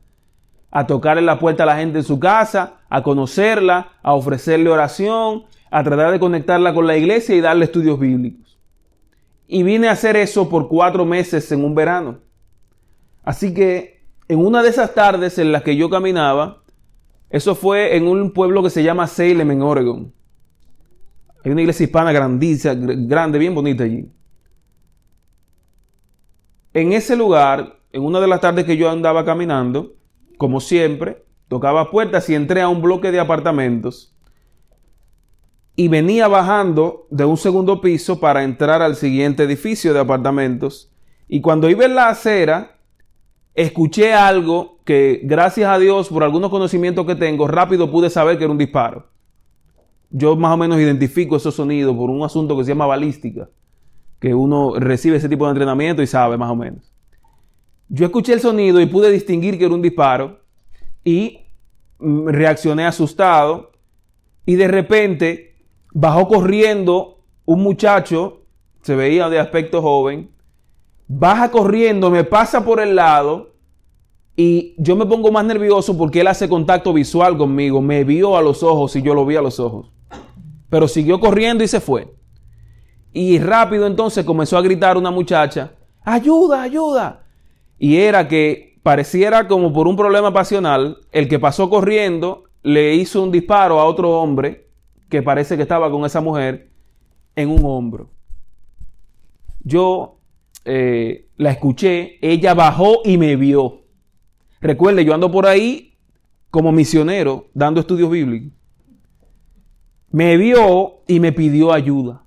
a 0.72 0.88
tocarle 0.88 1.22
la 1.22 1.40
puerta 1.40 1.64
a 1.64 1.66
la 1.68 1.78
gente 1.78 2.00
en 2.00 2.04
su 2.04 2.20
casa, 2.20 2.80
a 2.90 3.04
conocerla, 3.04 3.92
a 4.02 4.14
ofrecerle 4.14 4.70
oración, 4.70 5.44
a 5.70 5.84
tratar 5.84 6.12
de 6.12 6.20
conectarla 6.20 6.74
con 6.74 6.88
la 6.88 6.98
iglesia 6.98 7.36
y 7.36 7.42
darle 7.42 7.66
estudios 7.66 8.00
bíblicos. 8.00 8.58
Y 9.48 9.64
vine 9.64 9.88
a 9.88 9.92
hacer 9.92 10.16
eso 10.16 10.50
por 10.50 10.68
cuatro 10.68 11.06
meses 11.06 11.52
en 11.52 11.64
un 11.64 11.76
verano. 11.76 12.20
Así 13.24 13.54
que 13.54 14.02
en 14.28 14.40
una 14.40 14.64
de 14.64 14.70
esas 14.70 14.94
tardes 14.94 15.38
en 15.38 15.52
las 15.52 15.64
que 15.64 15.76
yo 15.76 15.90
caminaba, 15.90 16.64
eso 17.30 17.56
fue 17.56 17.96
en 17.98 18.08
un 18.08 18.32
pueblo 18.32 18.64
que 18.64 18.70
se 18.70 18.84
llama 18.84 19.08
Salem 19.08 19.52
en 19.52 19.62
Oregon. 19.62 20.17
Hay 21.48 21.52
una 21.54 21.62
iglesia 21.62 21.86
hispana 21.86 22.12
grandísima, 22.12 22.74
grande, 22.76 23.40
bien 23.40 23.56
bonita 23.56 23.86
allí. 23.86 24.12
En 26.74 26.92
ese 26.92 27.16
lugar, 27.16 27.80
en 27.94 28.04
una 28.04 28.20
de 28.20 28.28
las 28.28 28.42
tardes 28.42 28.66
que 28.66 28.76
yo 28.76 28.90
andaba 28.90 29.24
caminando, 29.24 29.96
como 30.38 30.60
siempre, 30.60 31.24
tocaba 31.48 31.90
puertas 31.90 32.30
y 32.30 32.36
entré 32.36 32.60
a 32.60 32.68
un 32.68 32.82
bloque 32.82 33.14
de 33.14 33.22
apartamentos 33.22 34.14
y 35.78 35.88
venía 35.88 36.28
bajando 36.28 37.08
de 37.12 37.24
un 37.24 37.38
segundo 37.38 37.80
piso 37.80 38.20
para 38.20 38.44
entrar 38.44 38.82
al 38.82 38.98
siguiente 38.98 39.44
edificio 39.44 39.94
de 39.94 40.02
apartamentos. 40.02 40.92
Y 41.30 41.40
cuando 41.40 41.70
iba 41.70 41.86
en 41.86 41.96
la 41.96 42.10
acera, 42.10 42.82
escuché 43.54 44.14
algo 44.14 44.82
que, 44.84 45.22
gracias 45.24 45.70
a 45.70 45.80
Dios, 45.80 46.10
por 46.10 46.26
algunos 46.26 46.52
conocimientos 46.52 47.06
que 47.06 47.16
tengo, 47.16 47.48
rápido 47.48 47.90
pude 47.90 48.10
saber 48.10 48.38
que 48.38 48.44
era 48.44 48.52
un 48.52 48.58
disparo 48.58 49.16
yo 50.10 50.36
más 50.36 50.54
o 50.54 50.58
menos 50.58 50.80
identifico 50.80 51.36
esos 51.36 51.56
sonidos 51.56 51.96
por 51.96 52.10
un 52.10 52.24
asunto 52.24 52.58
que 52.58 52.64
se 52.64 52.70
llama 52.70 52.86
balística, 52.86 53.50
que 54.20 54.34
uno 54.34 54.74
recibe 54.80 55.18
ese 55.18 55.30
tipo 55.30 55.46
de 55.46 55.52
entrenamiento 55.52 56.02
y 56.02 56.08
sabe 56.08 56.38
más 56.38 56.50
o 56.50 56.56
menos. 56.56 56.92
Yo 57.90 58.06
escuché 58.06 58.34
el 58.34 58.40
sonido 58.40 58.82
y 58.82 58.86
pude 58.86 59.12
distinguir 59.12 59.58
que 59.58 59.66
era 59.66 59.74
un 59.74 59.82
disparo 59.82 60.40
y 61.04 61.40
reaccioné 62.00 62.86
asustado 62.86 63.72
y 64.46 64.56
de 64.56 64.68
repente 64.68 65.56
bajó 65.94 66.28
corriendo 66.28 67.24
un 67.46 67.64
muchacho, 67.64 68.42
se 68.82 68.96
veía 68.96 69.30
de 69.30 69.40
aspecto 69.40 69.82
joven, 69.82 70.32
baja 71.08 71.50
corriendo, 71.50 72.10
me 72.10 72.24
pasa 72.24 72.64
por 72.64 72.80
el 72.80 72.96
lado 72.96 73.56
y 74.36 74.76
yo 74.78 74.96
me 74.96 75.06
pongo 75.06 75.32
más 75.32 75.46
nervioso 75.46 75.98
porque 75.98 76.22
él 76.22 76.28
hace 76.28 76.50
contacto 76.50 76.94
visual 76.94 77.38
conmigo, 77.38 77.82
me 77.82 78.04
vio 78.04 78.38
a 78.38 78.42
los 78.42 78.64
ojos 78.64 78.96
y 78.96 79.02
yo 79.02 79.14
lo 79.14 79.26
vi 79.26 79.36
a 79.38 79.42
los 79.42 79.60
ojos 79.60 79.92
pero 80.70 80.88
siguió 80.88 81.20
corriendo 81.20 81.64
y 81.64 81.68
se 81.68 81.80
fue. 81.80 82.14
Y 83.14 83.40
rápido 83.40 83.88
entonces 83.88 84.26
comenzó 84.26 84.58
a 84.58 84.62
gritar 84.62 84.98
una 84.98 85.12
muchacha, 85.12 85.72
ayuda, 86.04 86.62
ayuda. 86.62 87.24
Y 87.80 87.98
era 87.98 88.28
que 88.28 88.80
pareciera 88.84 89.48
como 89.48 89.72
por 89.72 89.88
un 89.88 89.96
problema 89.96 90.34
pasional, 90.34 91.00
el 91.12 91.28
que 91.28 91.40
pasó 91.40 91.70
corriendo 91.70 92.44
le 92.64 92.96
hizo 92.96 93.24
un 93.24 93.32
disparo 93.32 93.80
a 93.80 93.86
otro 93.86 94.20
hombre 94.20 94.68
que 95.10 95.22
parece 95.22 95.56
que 95.56 95.64
estaba 95.64 95.90
con 95.90 96.06
esa 96.06 96.22
mujer 96.22 96.70
en 97.36 97.50
un 97.50 97.66
hombro. 97.66 98.10
Yo 99.64 100.20
eh, 100.66 101.30
la 101.38 101.52
escuché, 101.52 102.18
ella 102.22 102.54
bajó 102.54 103.00
y 103.06 103.18
me 103.18 103.36
vio. 103.36 103.84
Recuerde, 104.60 105.06
yo 105.06 105.14
ando 105.14 105.32
por 105.32 105.46
ahí 105.46 105.98
como 106.50 106.72
misionero 106.72 107.48
dando 107.54 107.80
estudios 107.80 108.10
bíblicos 108.10 108.57
me 110.18 110.36
vio 110.36 111.04
y 111.06 111.20
me 111.20 111.32
pidió 111.32 111.72
ayuda. 111.72 112.24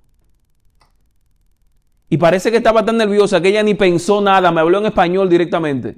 Y 2.07 2.17
parece 2.17 2.49
que 2.49 2.55
estaba 2.55 2.85
tan 2.85 2.95
nerviosa 2.95 3.41
que 3.41 3.49
ella 3.49 3.63
ni 3.63 3.73
pensó 3.73 4.21
nada, 4.21 4.49
me 4.49 4.61
habló 4.61 4.77
en 4.77 4.85
español 4.85 5.27
directamente. 5.27 5.97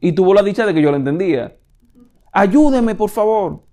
Y 0.00 0.12
tuvo 0.12 0.32
la 0.32 0.42
dicha 0.42 0.64
de 0.64 0.72
que 0.72 0.80
yo 0.80 0.90
lo 0.90 0.96
entendía. 0.96 1.58
Ayúdeme, 2.32 2.94
por 2.94 3.10
favor. 3.10 3.64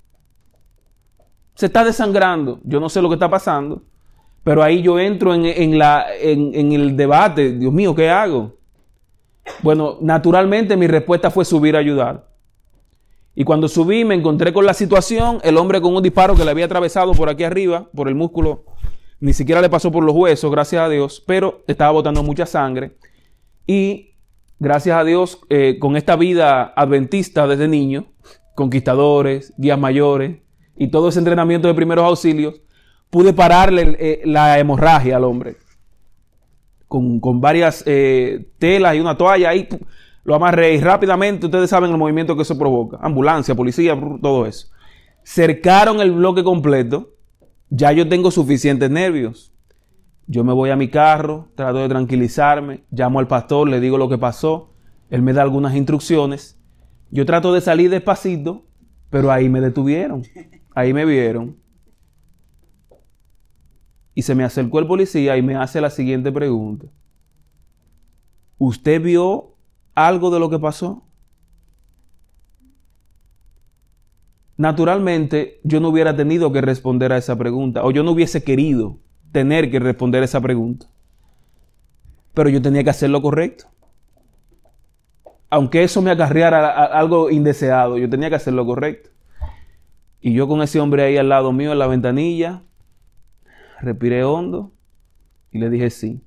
Se 1.56 1.68
está 1.68 1.86
desangrando. 1.86 2.60
Yo 2.66 2.82
no 2.82 2.90
sé 2.90 3.02
lo 3.02 3.08
que 3.08 3.16
está 3.16 3.30
pasando. 3.30 3.84
Pero 4.44 4.62
ahí 4.62 4.82
yo 4.82 5.00
entro 5.00 5.34
en, 5.34 5.78
la, 5.78 6.08
en 6.20 6.74
el 6.74 6.98
debate. 6.98 7.54
Dios 7.54 7.72
mío, 7.72 7.96
¿qué 7.96 8.10
hago? 8.10 8.58
Bueno, 9.64 9.98
naturalmente 10.02 10.76
mi 10.76 10.88
respuesta 10.88 11.32
fue 11.32 11.46
subir 11.46 11.78
a 11.78 11.80
ayudar. 11.80 12.29
Y 13.40 13.46
cuando 13.46 13.70
subí 13.70 14.04
me 14.04 14.16
encontré 14.16 14.52
con 14.52 14.66
la 14.66 14.74
situación, 14.74 15.40
el 15.44 15.56
hombre 15.56 15.80
con 15.80 15.96
un 15.96 16.04
disparo 16.04 16.36
que 16.36 16.44
le 16.44 16.52
había 16.52 16.66
atravesado 16.66 17.14
por 17.14 17.30
aquí 17.30 17.46
arriba, 17.46 17.88
por 17.96 18.10
el 18.10 18.16
músculo, 18.16 18.66
ni 19.22 19.32
siquiera 19.32 19.62
le 19.62 19.70
pasó 19.70 19.94
por 19.94 20.04
los 20.04 20.14
huesos, 20.14 20.52
gracias 20.52 20.82
a 20.82 20.90
Dios, 20.90 21.24
pero 21.26 21.64
estaba 21.66 21.92
botando 21.92 22.22
mucha 22.22 22.46
sangre. 22.46 22.98
Y 23.66 24.16
gracias 24.60 24.98
a 24.98 25.06
Dios, 25.06 25.40
eh, 25.48 25.78
con 25.80 25.96
esta 25.96 26.18
vida 26.18 26.74
adventista 26.76 27.48
desde 27.48 27.70
niño, 27.70 28.08
conquistadores, 28.56 29.54
guías 29.58 29.80
mayores 29.80 30.40
y 30.76 30.90
todo 30.90 31.08
ese 31.08 31.20
entrenamiento 31.20 31.70
de 31.70 31.76
primeros 31.76 32.04
auxilios, 32.04 32.60
pude 33.10 33.32
pararle 33.32 33.96
eh, 34.02 34.22
la 34.26 34.60
hemorragia 34.60 35.16
al 35.16 35.24
hombre. 35.24 35.56
Con, 36.90 37.22
varias 37.40 37.86
eh, 37.86 38.50
telas 38.58 38.98
y 38.98 39.00
una 39.00 39.16
toalla 39.16 39.52
ahí 39.52 39.70
lo 40.24 40.36
amarré 40.36 40.76
y 40.76 40.82
rápidamente 40.82 41.46
ustedes 41.46 41.70
saben 41.70 41.92
el 41.92 41.98
movimiento 41.98 42.36
que 42.36 42.44
eso 42.44 42.58
provoca. 42.58 42.98
Ambulancia, 43.02 43.56
policía, 43.56 44.00
todo 44.22 44.46
eso. 44.46 44.68
Cercaron 45.24 46.02
el 46.02 46.12
bloque 46.12 46.44
completo. 46.44 47.16
Ya 47.70 47.92
yo 47.92 48.08
tengo 48.08 48.32
suficientes 48.32 48.90
nervios. 48.90 49.54
Yo 50.28 50.44
me 50.44 50.54
voy 50.54 50.70
a 50.70 50.76
mi 50.76 50.90
carro, 50.90 51.50
trato 51.56 51.80
de 51.80 51.90
tranquilizarme, 51.90 52.84
llamo 52.92 53.20
al 53.20 53.28
pastor, 53.28 53.68
le 53.68 53.80
digo 53.80 53.98
lo 53.98 54.10
que 54.10 54.20
pasó, 54.20 54.74
él 55.10 55.24
me 55.24 55.34
da 55.34 55.42
algunas 55.42 55.76
instrucciones. 55.76 56.60
Yo 57.10 57.26
trato 57.26 57.52
de 57.52 57.62
salir 57.62 57.90
despacito, 57.90 58.66
pero 59.10 59.32
ahí 59.32 59.50
me 59.50 59.62
detuvieron. 59.62 60.24
Ahí 60.76 60.94
me 60.94 61.04
vieron. 61.06 61.58
Y 64.14 64.22
se 64.22 64.36
me 64.36 64.44
acercó 64.44 64.80
el 64.80 64.88
policía 64.88 65.36
y 65.36 65.42
me 65.42 65.56
hace 65.56 65.82
la 65.82 65.90
siguiente 65.90 66.32
pregunta. 66.32 66.88
¿Usted 68.60 69.02
vio 69.02 69.56
algo 69.96 70.30
de 70.30 70.40
lo 70.40 70.50
que 70.50 70.60
pasó? 70.60 71.04
Naturalmente, 74.58 75.62
yo 75.64 75.80
no 75.80 75.88
hubiera 75.88 76.16
tenido 76.16 76.52
que 76.52 76.60
responder 76.60 77.14
a 77.14 77.18
esa 77.18 77.38
pregunta, 77.38 77.86
o 77.86 77.92
yo 77.92 78.04
no 78.04 78.12
hubiese 78.12 78.44
querido 78.44 78.98
tener 79.32 79.72
que 79.72 79.80
responder 79.80 80.22
a 80.22 80.26
esa 80.26 80.42
pregunta. 80.42 80.88
Pero 82.34 82.50
yo 82.50 82.62
tenía 82.62 82.84
que 82.84 82.90
hacer 82.90 83.10
lo 83.10 83.22
correcto. 83.22 83.66
Aunque 85.50 85.84
eso 85.84 86.02
me 86.02 86.12
acarreara 86.12 86.86
algo 86.86 87.30
indeseado, 87.30 87.98
yo 87.98 88.10
tenía 88.10 88.30
que 88.30 88.36
hacer 88.36 88.54
lo 88.54 88.66
correcto. 88.66 89.10
Y 90.22 90.34
yo 90.34 90.48
con 90.48 90.62
ese 90.62 90.80
hombre 90.80 91.04
ahí 91.04 91.18
al 91.18 91.30
lado 91.30 91.54
mío 91.54 91.72
en 91.72 91.80
la 91.80 91.88
ventanilla, 91.88 92.64
respiré 93.80 94.24
hondo 94.24 94.74
y 95.52 95.60
le 95.60 95.70
dije 95.70 95.90
sí. 95.90 96.22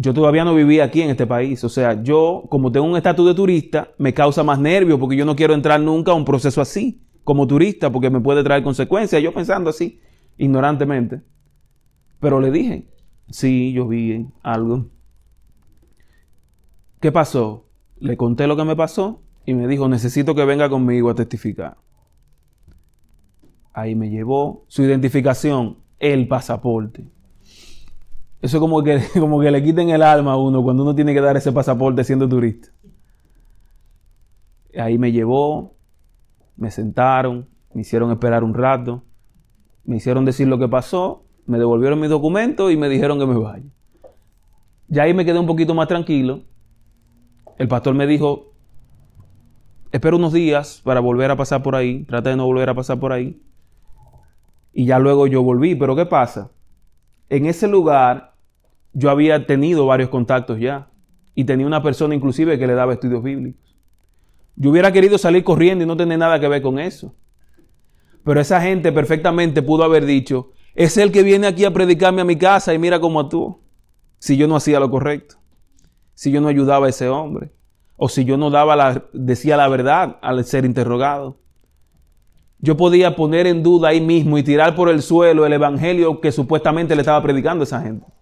Yo 0.00 0.14
todavía 0.14 0.44
no 0.44 0.54
vivía 0.54 0.84
aquí 0.84 1.02
en 1.02 1.10
este 1.10 1.26
país. 1.26 1.64
O 1.64 1.68
sea, 1.68 2.00
yo, 2.04 2.44
como 2.48 2.70
tengo 2.70 2.86
un 2.86 2.96
estatus 2.96 3.26
de 3.26 3.34
turista, 3.34 3.90
me 3.98 4.14
causa 4.14 4.44
más 4.44 4.60
nervio 4.60 4.96
porque 4.96 5.16
yo 5.16 5.24
no 5.24 5.34
quiero 5.34 5.54
entrar 5.54 5.80
nunca 5.80 6.12
a 6.12 6.14
un 6.14 6.24
proceso 6.24 6.60
así, 6.60 7.02
como 7.24 7.48
turista, 7.48 7.90
porque 7.90 8.08
me 8.08 8.20
puede 8.20 8.44
traer 8.44 8.62
consecuencias. 8.62 9.20
Yo 9.20 9.34
pensando 9.34 9.70
así, 9.70 10.00
ignorantemente. 10.36 11.22
Pero 12.20 12.40
le 12.40 12.52
dije, 12.52 12.86
sí, 13.28 13.72
yo 13.72 13.88
vi 13.88 14.24
algo. 14.44 14.86
¿Qué 17.00 17.10
pasó? 17.10 17.66
Le 17.98 18.16
conté 18.16 18.46
lo 18.46 18.56
que 18.56 18.64
me 18.64 18.76
pasó 18.76 19.24
y 19.46 19.54
me 19.54 19.66
dijo, 19.66 19.88
necesito 19.88 20.36
que 20.36 20.44
venga 20.44 20.70
conmigo 20.70 21.10
a 21.10 21.16
testificar. 21.16 21.76
Ahí 23.72 23.96
me 23.96 24.10
llevó 24.10 24.64
su 24.68 24.84
identificación, 24.84 25.78
el 25.98 26.28
pasaporte. 26.28 27.04
Eso 28.40 28.56
es 28.56 28.60
como 28.60 28.82
que, 28.82 29.00
como 29.20 29.40
que 29.40 29.50
le 29.50 29.62
quiten 29.62 29.90
el 29.90 30.02
alma 30.02 30.32
a 30.32 30.36
uno 30.36 30.62
cuando 30.62 30.82
uno 30.82 30.94
tiene 30.94 31.14
que 31.14 31.20
dar 31.20 31.36
ese 31.36 31.52
pasaporte 31.52 32.04
siendo 32.04 32.28
turista. 32.28 32.68
Ahí 34.78 34.98
me 34.98 35.10
llevó, 35.10 35.74
me 36.56 36.70
sentaron, 36.70 37.48
me 37.74 37.80
hicieron 37.80 38.10
esperar 38.10 38.44
un 38.44 38.54
rato, 38.54 39.02
me 39.84 39.96
hicieron 39.96 40.24
decir 40.24 40.46
lo 40.46 40.58
que 40.58 40.68
pasó, 40.68 41.24
me 41.46 41.58
devolvieron 41.58 41.98
mis 41.98 42.10
documentos 42.10 42.70
y 42.70 42.76
me 42.76 42.88
dijeron 42.88 43.18
que 43.18 43.26
me 43.26 43.36
vaya. 43.36 43.64
Ya 44.88 45.02
ahí 45.02 45.14
me 45.14 45.24
quedé 45.24 45.38
un 45.38 45.46
poquito 45.46 45.74
más 45.74 45.88
tranquilo. 45.88 46.42
El 47.56 47.68
pastor 47.68 47.94
me 47.94 48.06
dijo, 48.06 48.52
espero 49.90 50.16
unos 50.16 50.32
días 50.32 50.80
para 50.84 51.00
volver 51.00 51.30
a 51.30 51.36
pasar 51.36 51.62
por 51.62 51.74
ahí, 51.74 52.04
traté 52.04 52.30
de 52.30 52.36
no 52.36 52.46
volver 52.46 52.68
a 52.68 52.74
pasar 52.74 53.00
por 53.00 53.12
ahí. 53.12 53.42
Y 54.72 54.84
ya 54.84 54.98
luego 54.98 55.26
yo 55.26 55.42
volví, 55.42 55.74
pero 55.74 55.96
¿qué 55.96 56.06
pasa? 56.06 56.50
En 57.30 57.46
ese 57.46 57.66
lugar 57.66 58.27
yo 58.98 59.10
había 59.10 59.46
tenido 59.46 59.86
varios 59.86 60.08
contactos 60.08 60.58
ya 60.58 60.88
y 61.36 61.44
tenía 61.44 61.68
una 61.68 61.84
persona 61.84 62.16
inclusive 62.16 62.58
que 62.58 62.66
le 62.66 62.74
daba 62.74 62.94
estudios 62.94 63.22
bíblicos. 63.22 63.76
Yo 64.56 64.70
hubiera 64.70 64.90
querido 64.90 65.18
salir 65.18 65.44
corriendo 65.44 65.84
y 65.84 65.86
no 65.86 65.96
tener 65.96 66.18
nada 66.18 66.40
que 66.40 66.48
ver 66.48 66.62
con 66.62 66.80
eso. 66.80 67.14
Pero 68.24 68.40
esa 68.40 68.60
gente 68.60 68.90
perfectamente 68.90 69.62
pudo 69.62 69.84
haber 69.84 70.04
dicho, 70.04 70.50
es 70.74 70.96
el 70.96 71.12
que 71.12 71.22
viene 71.22 71.46
aquí 71.46 71.64
a 71.64 71.72
predicarme 71.72 72.22
a 72.22 72.24
mi 72.24 72.36
casa 72.36 72.74
y 72.74 72.78
mira 72.80 72.98
cómo 72.98 73.28
tú. 73.28 73.60
Si 74.18 74.36
yo 74.36 74.48
no 74.48 74.56
hacía 74.56 74.80
lo 74.80 74.90
correcto, 74.90 75.36
si 76.14 76.32
yo 76.32 76.40
no 76.40 76.48
ayudaba 76.48 76.86
a 76.86 76.88
ese 76.88 77.08
hombre, 77.08 77.52
o 77.96 78.08
si 78.08 78.24
yo 78.24 78.36
no 78.36 78.50
daba 78.50 78.74
la, 78.74 79.04
decía 79.12 79.56
la 79.56 79.68
verdad 79.68 80.18
al 80.22 80.44
ser 80.44 80.64
interrogado. 80.64 81.38
Yo 82.58 82.76
podía 82.76 83.14
poner 83.14 83.46
en 83.46 83.62
duda 83.62 83.90
ahí 83.90 84.00
mismo 84.00 84.38
y 84.38 84.42
tirar 84.42 84.74
por 84.74 84.88
el 84.88 85.02
suelo 85.02 85.46
el 85.46 85.52
evangelio 85.52 86.20
que 86.20 86.32
supuestamente 86.32 86.96
le 86.96 87.02
estaba 87.02 87.22
predicando 87.22 87.62
esa 87.62 87.80
gente. 87.80 88.17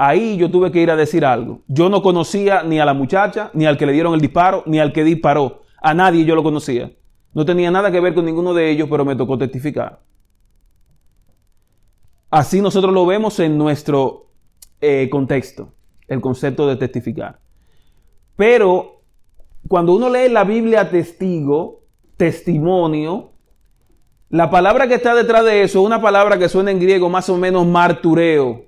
Ahí 0.00 0.36
yo 0.36 0.48
tuve 0.48 0.70
que 0.70 0.80
ir 0.80 0.92
a 0.92 0.96
decir 0.96 1.24
algo. 1.24 1.62
Yo 1.66 1.88
no 1.88 2.02
conocía 2.02 2.62
ni 2.62 2.78
a 2.78 2.84
la 2.84 2.94
muchacha, 2.94 3.50
ni 3.52 3.66
al 3.66 3.76
que 3.76 3.84
le 3.84 3.92
dieron 3.92 4.14
el 4.14 4.20
disparo, 4.20 4.62
ni 4.64 4.78
al 4.78 4.92
que 4.92 5.02
disparó. 5.02 5.62
A 5.82 5.92
nadie 5.92 6.24
yo 6.24 6.36
lo 6.36 6.44
conocía. 6.44 6.92
No 7.34 7.44
tenía 7.44 7.72
nada 7.72 7.90
que 7.90 7.98
ver 7.98 8.14
con 8.14 8.24
ninguno 8.24 8.54
de 8.54 8.70
ellos, 8.70 8.86
pero 8.88 9.04
me 9.04 9.16
tocó 9.16 9.36
testificar. 9.36 10.00
Así 12.30 12.60
nosotros 12.60 12.94
lo 12.94 13.06
vemos 13.06 13.40
en 13.40 13.58
nuestro 13.58 14.30
eh, 14.80 15.08
contexto, 15.10 15.72
el 16.06 16.20
concepto 16.20 16.68
de 16.68 16.76
testificar. 16.76 17.40
Pero 18.36 19.02
cuando 19.66 19.96
uno 19.96 20.08
lee 20.08 20.28
la 20.28 20.44
Biblia 20.44 20.90
testigo, 20.90 21.82
testimonio, 22.16 23.32
la 24.30 24.48
palabra 24.48 24.86
que 24.86 24.94
está 24.94 25.16
detrás 25.16 25.44
de 25.44 25.64
eso 25.64 25.80
es 25.80 25.86
una 25.86 26.00
palabra 26.00 26.38
que 26.38 26.48
suena 26.48 26.70
en 26.70 26.78
griego 26.78 27.08
más 27.08 27.28
o 27.28 27.36
menos 27.36 27.66
martureo, 27.66 28.67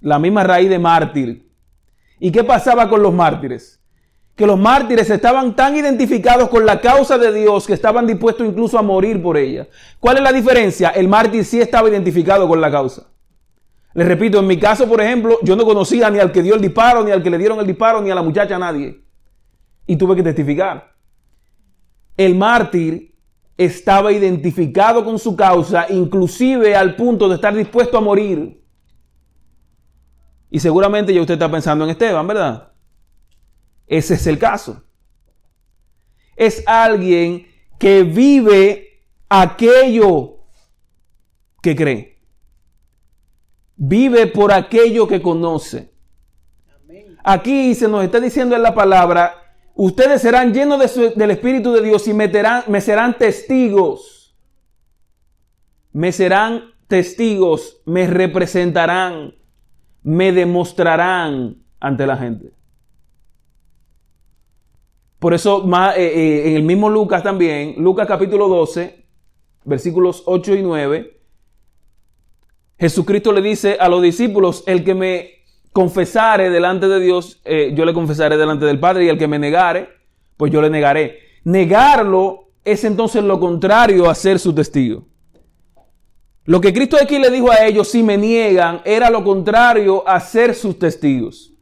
la 0.00 0.18
misma 0.18 0.44
raíz 0.44 0.68
de 0.68 0.78
mártir. 0.78 1.48
¿Y 2.20 2.30
qué 2.30 2.44
pasaba 2.44 2.88
con 2.88 3.02
los 3.02 3.12
mártires? 3.12 3.80
Que 4.34 4.46
los 4.46 4.58
mártires 4.58 5.10
estaban 5.10 5.56
tan 5.56 5.76
identificados 5.76 6.48
con 6.48 6.64
la 6.64 6.80
causa 6.80 7.18
de 7.18 7.32
Dios 7.32 7.66
que 7.66 7.72
estaban 7.72 8.06
dispuestos 8.06 8.46
incluso 8.46 8.78
a 8.78 8.82
morir 8.82 9.20
por 9.20 9.36
ella. 9.36 9.66
¿Cuál 9.98 10.18
es 10.18 10.22
la 10.22 10.32
diferencia? 10.32 10.90
El 10.90 11.08
mártir 11.08 11.44
sí 11.44 11.60
estaba 11.60 11.88
identificado 11.88 12.46
con 12.46 12.60
la 12.60 12.70
causa. 12.70 13.08
Les 13.94 14.06
repito, 14.06 14.38
en 14.38 14.46
mi 14.46 14.58
caso, 14.58 14.88
por 14.88 15.00
ejemplo, 15.00 15.38
yo 15.42 15.56
no 15.56 15.64
conocía 15.64 16.08
ni 16.10 16.20
al 16.20 16.30
que 16.30 16.42
dio 16.42 16.54
el 16.54 16.60
disparo, 16.60 17.02
ni 17.02 17.10
al 17.10 17.22
que 17.22 17.30
le 17.30 17.38
dieron 17.38 17.58
el 17.58 17.66
disparo, 17.66 18.00
ni 18.00 18.10
a 18.10 18.14
la 18.14 18.22
muchacha, 18.22 18.54
a 18.54 18.58
nadie. 18.58 19.02
Y 19.86 19.96
tuve 19.96 20.14
que 20.14 20.22
testificar. 20.22 20.94
El 22.16 22.36
mártir 22.36 23.16
estaba 23.56 24.12
identificado 24.12 25.04
con 25.04 25.18
su 25.18 25.34
causa, 25.34 25.86
inclusive 25.88 26.76
al 26.76 26.94
punto 26.94 27.28
de 27.28 27.34
estar 27.34 27.54
dispuesto 27.54 27.98
a 27.98 28.00
morir. 28.00 28.62
Y 30.50 30.60
seguramente 30.60 31.12
ya 31.12 31.20
usted 31.20 31.34
está 31.34 31.50
pensando 31.50 31.84
en 31.84 31.90
Esteban, 31.90 32.26
¿verdad? 32.26 32.72
Ese 33.86 34.14
es 34.14 34.26
el 34.26 34.38
caso. 34.38 34.82
Es 36.36 36.62
alguien 36.66 37.46
que 37.78 38.02
vive 38.02 39.04
aquello 39.28 40.38
que 41.62 41.76
cree. 41.76 42.18
Vive 43.76 44.26
por 44.26 44.52
aquello 44.52 45.06
que 45.06 45.22
conoce. 45.22 45.92
Aquí 47.22 47.74
se 47.74 47.88
nos 47.88 48.04
está 48.04 48.20
diciendo 48.20 48.56
en 48.56 48.62
la 48.62 48.74
palabra, 48.74 49.54
ustedes 49.74 50.22
serán 50.22 50.54
llenos 50.54 50.80
del 51.14 51.30
Espíritu 51.30 51.72
de 51.72 51.82
Dios 51.82 52.08
y 52.08 52.14
me 52.14 52.80
serán 52.80 53.18
testigos. 53.18 54.34
Me 55.92 56.12
serán 56.12 56.72
testigos, 56.86 57.82
me 57.84 58.06
representarán, 58.06 59.34
me 60.08 60.32
demostrarán 60.32 61.58
ante 61.80 62.06
la 62.06 62.16
gente. 62.16 62.50
Por 65.18 65.34
eso, 65.34 65.68
eh, 65.96 66.02
eh, 66.02 66.48
en 66.48 66.56
el 66.56 66.62
mismo 66.62 66.88
Lucas 66.88 67.22
también, 67.22 67.74
Lucas 67.76 68.08
capítulo 68.08 68.48
12, 68.48 69.04
versículos 69.66 70.22
8 70.24 70.54
y 70.54 70.62
9, 70.62 71.20
Jesucristo 72.78 73.32
le 73.32 73.42
dice 73.42 73.76
a 73.78 73.90
los 73.90 74.00
discípulos, 74.00 74.64
el 74.66 74.82
que 74.82 74.94
me 74.94 75.30
confesare 75.74 76.48
delante 76.48 76.88
de 76.88 77.00
Dios, 77.00 77.42
eh, 77.44 77.72
yo 77.74 77.84
le 77.84 77.92
confesaré 77.92 78.38
delante 78.38 78.64
del 78.64 78.80
Padre, 78.80 79.04
y 79.04 79.08
el 79.08 79.18
que 79.18 79.28
me 79.28 79.38
negare, 79.38 79.90
pues 80.38 80.50
yo 80.50 80.62
le 80.62 80.70
negaré. 80.70 81.18
Negarlo 81.44 82.48
es 82.64 82.82
entonces 82.84 83.22
lo 83.22 83.38
contrario 83.38 84.08
a 84.08 84.14
ser 84.14 84.38
su 84.38 84.54
testigo. 84.54 85.04
Lo 86.48 86.62
que 86.62 86.72
Cristo 86.72 86.96
aquí 86.98 87.18
le 87.18 87.30
dijo 87.30 87.50
a 87.50 87.66
ellos, 87.66 87.88
si 87.88 88.02
me 88.02 88.16
niegan, 88.16 88.80
era 88.86 89.10
lo 89.10 89.22
contrario 89.22 90.02
a 90.08 90.18
ser 90.18 90.54
sus 90.54 90.78
testigos. 90.78 91.52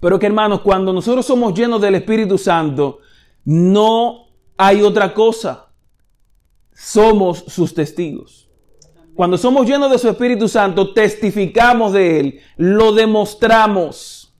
Pero 0.00 0.18
que 0.18 0.26
hermanos, 0.26 0.62
cuando 0.62 0.92
nosotros 0.92 1.24
somos 1.24 1.54
llenos 1.54 1.80
del 1.80 1.94
Espíritu 1.94 2.36
Santo, 2.38 2.98
no 3.44 4.26
hay 4.56 4.82
otra 4.82 5.14
cosa. 5.14 5.68
Somos 6.74 7.44
sus 7.46 7.72
testigos. 7.72 8.50
Cuando 9.14 9.38
somos 9.38 9.64
llenos 9.64 9.92
de 9.92 9.98
su 10.00 10.08
Espíritu 10.08 10.48
Santo, 10.48 10.92
testificamos 10.92 11.92
de 11.92 12.18
Él, 12.18 12.40
lo 12.56 12.92
demostramos. 12.92 14.34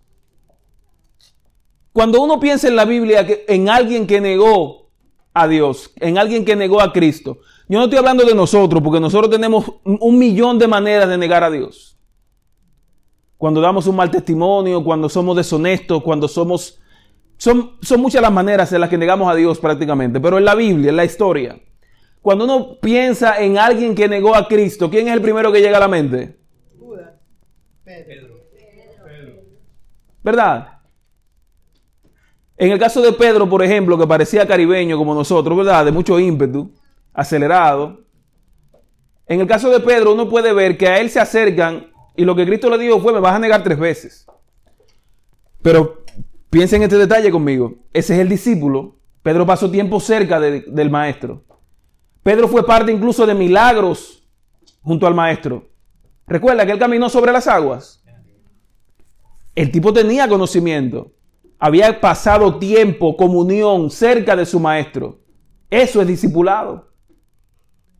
Cuando 1.93 2.21
uno 2.21 2.41
piensa 2.41 2.67
en 2.67 2.75
la 2.75 2.87
Biblia 2.87 3.25
en 3.47 3.69
alguien 3.69 4.09
que 4.09 4.21
negó 4.21 4.91
a 5.33 5.47
Dios, 5.47 5.93
en 6.01 6.19
alguien 6.19 6.45
que 6.45 6.57
negó 6.57 6.81
a 6.81 6.93
Cristo, 6.93 7.39
yo 7.73 7.79
no 7.79 7.85
estoy 7.85 8.01
hablando 8.01 8.23
de 8.27 8.35
nosotros, 8.35 8.83
porque 8.83 9.01
nosotros 9.01 9.31
tenemos 9.31 9.65
un 9.83 10.19
millón 10.19 10.59
de 10.59 10.69
maneras 10.69 11.09
de 11.09 11.17
negar 11.17 11.43
a 11.43 11.51
Dios. 11.51 11.99
Cuando 13.39 13.63
damos 13.63 13.87
un 13.87 13.97
mal 13.97 14.11
testimonio, 14.11 14.85
cuando 14.85 15.09
somos 15.09 15.35
deshonestos, 15.35 16.03
cuando 16.03 16.29
somos... 16.29 16.79
Son, 17.39 17.79
son 17.81 18.01
muchas 18.03 18.21
las 18.21 18.31
maneras 18.31 18.71
en 18.75 18.81
las 18.83 18.91
que 18.91 18.99
negamos 18.99 19.27
a 19.33 19.35
Dios 19.35 19.59
prácticamente, 19.59 20.21
pero 20.21 20.37
en 20.37 20.45
la 20.45 20.55
Biblia, 20.55 20.91
en 20.91 20.97
la 20.97 21.07
historia, 21.07 21.59
cuando 22.21 22.45
uno 22.45 22.79
piensa 22.79 23.43
en 23.43 23.57
alguien 23.57 23.95
que 23.95 24.07
negó 24.07 24.37
a 24.37 24.47
Cristo, 24.49 24.91
¿quién 24.91 25.09
es 25.09 25.15
el 25.15 25.23
primero 25.23 25.51
que 25.51 25.63
llega 25.63 25.79
a 25.79 25.81
la 25.81 25.89
mente? 25.89 26.39
Pedro. 27.83 28.35
¿Verdad? 30.23 30.79
En 32.59 32.71
el 32.71 32.79
caso 32.79 33.01
de 33.01 33.15
Pedro, 33.15 33.49
por 33.49 33.63
ejemplo, 33.63 33.97
que 33.97 34.07
parecía 34.07 34.47
caribeño 34.47 34.99
como 34.99 35.15
nosotros, 35.15 35.57
¿verdad? 35.57 35.87
De 35.87 35.91
mucho 35.91 36.21
ímpetu, 36.21 36.71
acelerado. 37.13 38.05
En 39.27 39.41
el 39.41 39.47
caso 39.47 39.71
de 39.71 39.81
Pedro, 39.81 40.13
uno 40.13 40.29
puede 40.29 40.53
ver 40.53 40.77
que 40.77 40.89
a 40.89 40.99
él 40.99 41.11
se 41.11 41.21
acercan 41.21 41.93
y 42.17 42.25
lo 42.25 42.35
que 42.35 42.47
Cristo 42.47 42.69
le 42.71 42.79
dijo 42.79 43.01
fue, 43.01 43.13
me 43.13 43.21
vas 43.21 43.35
a 43.35 43.39
negar 43.39 43.63
tres 43.63 43.79
veces. 43.79 44.27
Pero 45.63 46.05
piensen 46.51 46.83
en 46.83 46.85
este 46.85 46.99
detalle 46.99 47.31
conmigo. 47.31 47.77
Ese 47.93 48.15
es 48.15 48.21
el 48.21 48.29
discípulo. 48.29 48.97
Pedro 49.23 49.47
pasó 49.47 49.71
tiempo 49.71 50.01
cerca 50.01 50.41
del 50.41 50.91
maestro. 50.91 51.45
Pedro 52.23 52.49
fue 52.49 52.67
parte 52.67 52.93
incluso 52.93 53.27
de 53.27 53.35
milagros 53.35 54.29
junto 54.83 55.07
al 55.07 55.15
maestro. 55.15 55.69
Recuerda 56.27 56.67
que 56.67 56.73
él 56.73 56.79
caminó 56.79 57.09
sobre 57.09 57.33
las 57.33 57.47
aguas. 57.47 58.03
El 59.55 59.71
tipo 59.71 59.93
tenía 59.93 60.29
conocimiento. 60.29 61.13
Había 61.59 62.01
pasado 62.01 62.59
tiempo, 62.59 63.17
comunión 63.17 63.91
cerca 63.91 64.35
de 64.35 64.47
su 64.47 64.59
maestro. 64.59 65.21
Eso 65.71 66.01
es 66.01 66.09
discipulado. 66.09 66.92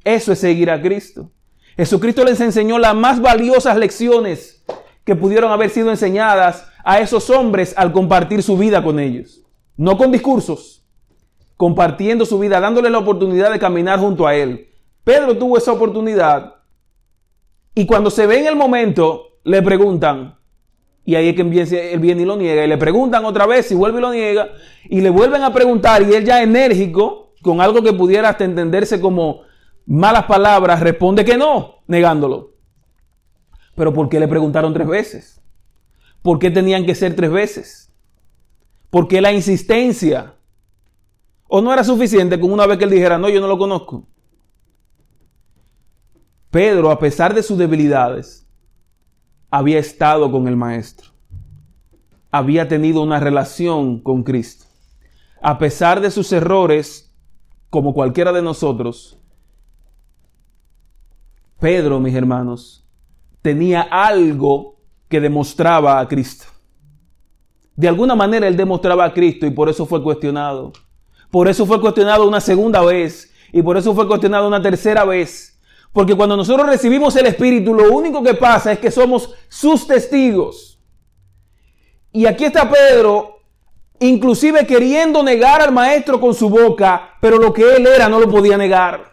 Eso 0.05 0.33
es 0.33 0.39
seguir 0.39 0.71
a 0.71 0.81
Cristo. 0.81 1.31
Jesucristo 1.77 2.25
les 2.25 2.41
enseñó 2.41 2.79
las 2.79 2.95
más 2.95 3.21
valiosas 3.21 3.77
lecciones 3.77 4.65
que 5.05 5.17
pudieron 5.17 5.51
haber 5.51 5.71
sido 5.71 5.91
enseñadas 5.91 6.67
a 6.85 7.01
esos 7.01 7.31
hombres 7.31 7.75
al 7.77 7.93
compartir 7.93 8.43
su 8.43 8.57
vida 8.57 8.83
con 8.83 8.99
ellos. 8.99 9.43
No 9.77 9.97
con 9.97 10.13
discursos, 10.13 10.85
compartiendo 11.57 12.27
su 12.27 12.39
vida, 12.39 12.61
dándole 12.61 12.91
la 12.91 12.99
oportunidad 12.99 13.51
de 13.53 13.59
caminar 13.59 13.99
junto 13.99 14.27
a 14.27 14.35
Él. 14.35 14.69
Pedro 15.05 15.37
tuvo 15.37 15.59
esa 15.59 15.73
oportunidad 15.73 16.63
y 17.75 17.87
cuando 17.87 18.11
se 18.11 18.27
ve 18.27 18.41
en 18.41 18.47
el 18.47 18.57
momento, 18.57 19.39
le 19.45 19.63
preguntan, 19.63 20.37
y 21.05 21.15
ahí 21.15 21.31
es 21.31 21.35
que 21.35 21.93
él 21.93 22.01
viene 22.01 22.23
y 22.23 22.25
lo 22.25 22.37
niega, 22.37 22.65
y 22.65 22.69
le 22.69 22.77
preguntan 22.77 23.25
otra 23.25 23.47
vez 23.47 23.71
y 23.73 23.75
vuelve 23.75 23.99
y 23.99 24.03
lo 24.03 24.13
niega, 24.13 24.51
y 24.85 25.01
le 25.01 25.09
vuelven 25.09 25.43
a 25.43 25.53
preguntar, 25.53 26.03
y 26.03 26.13
él 26.13 26.25
ya 26.25 26.43
enérgico, 26.43 27.33
con 27.41 27.61
algo 27.61 27.83
que 27.83 27.93
pudiera 27.93 28.29
hasta 28.29 28.45
entenderse 28.45 29.01
como 29.01 29.41
malas 29.87 30.25
palabras, 30.25 30.81
responde 30.81 31.25
que 31.25 31.37
no, 31.37 31.83
negándolo. 31.87 32.53
Pero 33.75 33.93
¿por 33.93 34.09
qué 34.09 34.21
le 34.21 34.29
preguntaron 34.29 34.73
tres 34.75 34.87
veces? 34.87 35.43
¿Por 36.23 36.39
qué 36.39 36.51
tenían 36.51 36.85
que 36.87 36.95
ser 36.95 37.17
tres 37.17 37.31
veces? 37.31 37.93
¿Por 38.91 39.09
qué 39.09 39.21
la 39.21 39.33
insistencia? 39.33 40.35
¿O 41.49 41.61
no 41.61 41.73
era 41.73 41.83
suficiente 41.85 42.39
con 42.39 42.53
una 42.53 42.67
vez 42.67 42.79
que 42.79 42.85
él 42.85 42.91
dijera, 42.91 43.19
no, 43.19 43.29
yo 43.29 43.41
no 43.41 43.47
lo 43.49 43.59
conozco? 43.59 44.07
Pedro, 46.51 46.91
a 46.91 46.99
pesar 46.99 47.35
de 47.35 47.43
sus 47.43 47.57
debilidades, 47.57 48.47
había 49.51 49.79
estado 49.79 50.31
con 50.31 50.49
el 50.49 50.57
Maestro. 50.57 51.11
Había 52.31 52.69
tenido 52.69 53.03
una 53.03 53.21
relación 53.21 54.01
con 54.01 54.23
Cristo. 54.23 54.67
a 55.43 55.59
pesar 55.59 56.01
de 56.01 56.11
sus 56.11 56.33
errores, 56.33 57.13
como 57.69 57.95
cualquiera 57.95 58.33
de 58.33 58.43
nosotros, 58.43 59.19
Pedro, 61.63 62.01
mis 62.01 62.13
hermanos, 62.17 62.85
tenía 63.41 63.83
algo 63.83 64.81
que 65.09 65.21
demostraba 65.21 66.01
a 66.01 66.09
Cristo. 66.09 66.47
De 67.77 67.87
alguna 67.87 68.17
manera 68.17 68.49
él 68.49 68.57
demostraba 68.57 69.05
a 69.05 69.15
Cristo 69.15 69.47
y 69.47 69.51
por 69.51 69.69
eso 69.69 69.87
fue 69.87 70.03
cuestionado. 70.03 70.73
Por 71.31 71.47
eso 71.47 71.65
fue 71.65 71.81
cuestionado 71.81 72.27
una 72.27 72.41
segunda 72.41 72.83
vez 72.83 73.33
y 73.53 73.63
por 73.63 73.77
eso 73.77 73.95
fue 73.95 74.09
cuestionado 74.09 74.49
una 74.49 74.61
tercera 74.61 75.05
vez. 75.05 75.57
Porque 75.93 76.17
cuando 76.17 76.37
nosotros 76.37 76.67
recibimos 76.67 77.15
el 77.15 77.27
Espíritu, 77.27 77.73
lo 77.75 77.93
único 77.93 78.25
que 78.25 78.35
pasa 78.35 78.73
es 78.73 78.81
que 78.81 78.91
somos 78.91 79.33
sus 79.49 79.87
testigos. 79.87 80.81
Y 82.11 82.27
aquí 82.27 82.45
está 82.45 82.69
Pedro, 82.69 83.37
inclusive 84.01 84.67
queriendo 84.67 85.23
negar 85.23 85.63
al 85.63 85.71
maestro 85.71 86.21
con 86.21 86.35
su 86.35 86.51
boca, 86.51 87.11
pero 87.21 87.39
lo 87.39 87.53
que 87.53 87.77
él 87.77 87.87
era 87.87 88.09
no 88.09 88.19
lo 88.19 88.29
podía 88.29 88.59
negar. 88.59 89.12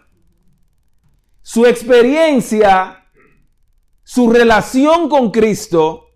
Su 1.51 1.65
experiencia, 1.65 3.05
su 4.03 4.29
relación 4.29 5.09
con 5.09 5.31
Cristo, 5.31 6.09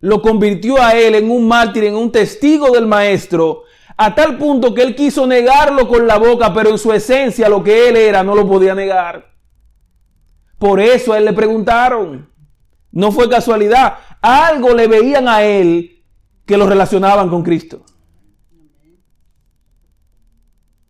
lo 0.00 0.20
convirtió 0.20 0.82
a 0.82 0.96
él 0.96 1.14
en 1.14 1.30
un 1.30 1.46
mártir, 1.46 1.84
en 1.84 1.94
un 1.94 2.10
testigo 2.10 2.72
del 2.72 2.88
maestro, 2.88 3.62
a 3.96 4.12
tal 4.12 4.38
punto 4.38 4.74
que 4.74 4.82
él 4.82 4.96
quiso 4.96 5.24
negarlo 5.24 5.86
con 5.86 6.08
la 6.08 6.18
boca, 6.18 6.52
pero 6.52 6.70
en 6.70 6.78
su 6.78 6.92
esencia 6.92 7.48
lo 7.48 7.62
que 7.62 7.90
él 7.90 7.96
era 7.96 8.24
no 8.24 8.34
lo 8.34 8.44
podía 8.44 8.74
negar. 8.74 9.32
Por 10.58 10.80
eso 10.80 11.12
a 11.12 11.18
él 11.18 11.26
le 11.26 11.32
preguntaron. 11.32 12.28
No 12.90 13.12
fue 13.12 13.28
casualidad. 13.28 13.98
Algo 14.20 14.74
le 14.74 14.88
veían 14.88 15.28
a 15.28 15.44
él 15.44 16.02
que 16.44 16.56
lo 16.56 16.66
relacionaban 16.66 17.30
con 17.30 17.44
Cristo. 17.44 17.84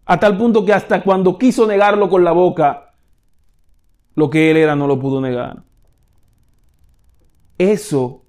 A 0.06 0.18
tal 0.18 0.38
punto 0.38 0.64
que 0.64 0.72
hasta 0.72 1.02
cuando 1.02 1.36
quiso 1.36 1.66
negarlo 1.66 2.08
con 2.08 2.24
la 2.24 2.32
boca, 2.32 2.91
lo 4.14 4.30
que 4.30 4.50
él 4.50 4.56
era 4.56 4.76
no 4.76 4.86
lo 4.86 4.98
pudo 4.98 5.20
negar. 5.20 5.62
Eso 7.58 8.24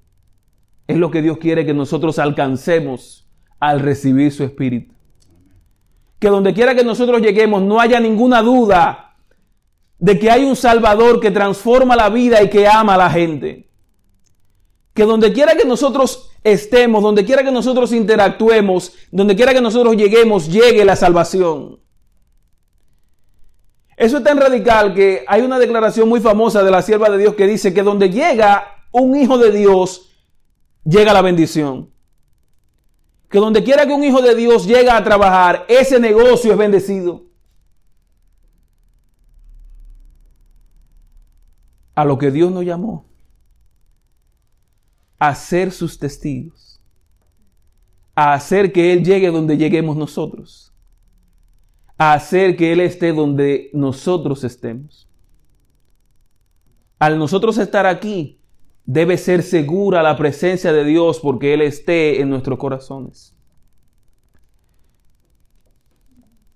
es 0.88 0.98
lo 0.98 1.12
que 1.12 1.22
Dios 1.22 1.38
quiere 1.38 1.66
que 1.66 1.74
nosotros 1.74 2.20
alcancemos 2.20 3.28
al 3.60 3.80
recibir 3.80 4.32
su 4.32 4.44
espíritu. 4.44 4.94
Que 6.20 6.30
donde 6.30 6.54
quiera 6.54 6.76
que 6.76 6.84
nosotros 6.84 7.22
lleguemos 7.22 7.62
no 7.62 7.80
haya 7.80 8.00
ninguna 8.00 8.42
duda 8.42 9.16
de 10.00 10.20
que 10.20 10.30
hay 10.30 10.44
un 10.44 10.56
Salvador 10.56 11.20
que 11.20 11.32
transforma 11.32 11.96
la 11.96 12.10
vida 12.10 12.42
y 12.44 12.50
que 12.50 12.68
ama 12.68 12.96
a 12.96 12.98
la 12.98 13.10
gente. 13.10 13.70
Que 14.94 15.04
donde 15.04 15.34
quiera 15.34 15.56
que 15.56 15.66
nosotros 15.66 16.30
estemos, 16.44 17.02
donde 17.02 17.26
quiera 17.26 17.44
que 17.44 17.52
nosotros 17.52 17.92
interactuemos, 17.94 18.94
donde 19.12 19.36
quiera 19.36 19.54
que 19.54 19.62
nosotros 19.62 19.96
lleguemos, 19.96 20.52
llegue 20.52 20.86
la 20.86 20.96
salvación. 20.96 21.80
Eso 23.96 24.18
es 24.18 24.24
tan 24.24 24.40
radical 24.40 24.94
que 24.94 25.24
hay 25.28 25.42
una 25.42 25.60
declaración 25.60 26.10
muy 26.10 26.20
famosa 26.20 26.64
de 26.64 26.72
la 26.72 26.82
sierva 26.82 27.10
de 27.10 27.18
Dios 27.18 27.36
que 27.36 27.48
dice 27.48 27.74
que 27.74 27.84
donde 27.84 28.10
llega 28.10 28.86
un 28.92 29.16
hijo 29.16 29.38
de 29.38 29.52
Dios, 29.52 30.10
llega 30.84 31.14
la 31.14 31.22
bendición 31.22 31.94
que 33.34 33.40
donde 33.40 33.64
quiera 33.64 33.88
que 33.88 33.94
un 33.94 34.04
hijo 34.04 34.22
de 34.22 34.36
Dios 34.36 34.68
llega 34.68 34.96
a 34.96 35.04
trabajar, 35.04 35.66
ese 35.68 36.00
negocio 36.00 36.52
es 36.52 36.58
bendecido. 36.58 37.24
A 41.96 42.06
lo 42.06 42.20
que 42.20 42.30
Dios 42.30 42.52
nos 42.52 42.64
llamó, 42.64 43.08
a 45.18 45.34
ser 45.34 45.72
sus 45.72 45.98
testigos, 45.98 46.80
a 48.14 48.36
hacer 48.36 48.72
que 48.72 48.94
Él 48.94 49.04
llegue 49.04 49.32
donde 49.32 49.58
lleguemos 49.58 49.98
nosotros, 49.98 50.72
a 51.98 52.14
hacer 52.14 52.56
que 52.56 52.74
Él 52.74 52.80
esté 52.80 53.14
donde 53.14 53.70
nosotros 53.74 54.44
estemos. 54.44 55.08
Al 57.00 57.18
nosotros 57.18 57.58
estar 57.58 57.86
aquí, 57.86 58.40
debe 58.86 59.18
ser 59.18 59.44
segura 59.44 60.04
la 60.04 60.18
presencia 60.18 60.74
de 60.74 60.84
Dios 60.84 61.20
porque 61.20 61.54
Él 61.54 61.62
esté 61.62 62.22
en 62.22 62.30
nuestros 62.30 62.58
corazones. 62.58 63.36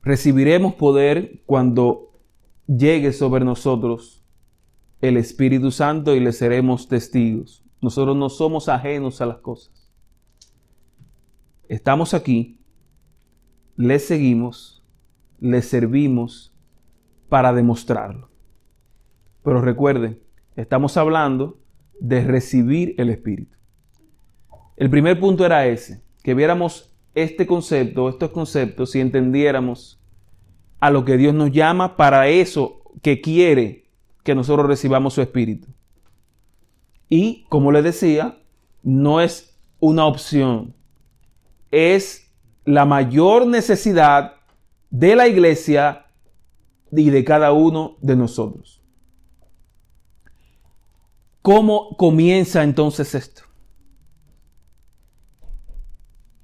Recibiremos 0.02 0.76
poder 0.76 1.42
cuando 1.46 2.14
llegue 2.66 3.12
sobre 3.12 3.44
nosotros 3.44 4.24
el 5.02 5.18
Espíritu 5.18 5.72
Santo 5.72 6.16
y 6.16 6.20
le 6.20 6.32
seremos 6.32 6.88
testigos. 6.88 7.64
Nosotros 7.82 8.16
no 8.16 8.30
somos 8.30 8.70
ajenos 8.70 9.22
a 9.22 9.26
las 9.26 9.38
cosas. 9.38 9.92
Estamos 11.68 12.14
aquí, 12.14 12.62
le 13.76 14.00
seguimos, 14.00 14.77
le 15.40 15.62
servimos 15.62 16.54
para 17.30 17.54
demostrarlo. 17.54 18.30
Pero 19.44 19.62
recuerden, 19.62 20.20
estamos 20.56 20.98
hablando 20.98 21.60
de 22.00 22.24
recibir 22.24 22.96
el 22.98 23.10
Espíritu. 23.10 23.58
El 24.76 24.90
primer 24.90 25.20
punto 25.20 25.46
era 25.46 25.66
ese, 25.66 26.04
que 26.24 26.34
viéramos 26.34 26.94
este 27.16 27.48
concepto, 27.48 28.10
estos 28.10 28.30
conceptos, 28.30 28.92
si 28.92 29.00
entendiéramos 29.00 30.00
a 30.80 30.92
lo 30.92 31.04
que 31.04 31.18
Dios 31.18 31.34
nos 31.34 31.52
llama 31.52 31.98
para 31.98 32.28
eso 32.28 32.82
que 33.02 33.22
quiere 33.22 33.90
que 34.24 34.36
nosotros 34.36 34.68
recibamos 34.68 35.14
su 35.14 35.22
Espíritu. 35.22 35.68
Y, 37.10 37.46
como 37.50 37.72
les 37.72 37.84
decía, 37.84 38.38
no 38.84 39.22
es 39.22 39.58
una 39.80 40.06
opción, 40.06 40.76
es 41.72 42.32
la 42.66 42.86
mayor 42.86 43.48
necesidad 43.48 44.37
de 44.90 45.16
la 45.16 45.28
iglesia 45.28 46.06
y 46.92 47.10
de 47.10 47.24
cada 47.24 47.52
uno 47.52 47.98
de 48.02 48.16
nosotros. 48.16 48.82
¿Cómo 51.42 51.96
comienza 51.96 52.64
entonces 52.64 53.16
esto? 53.16 53.44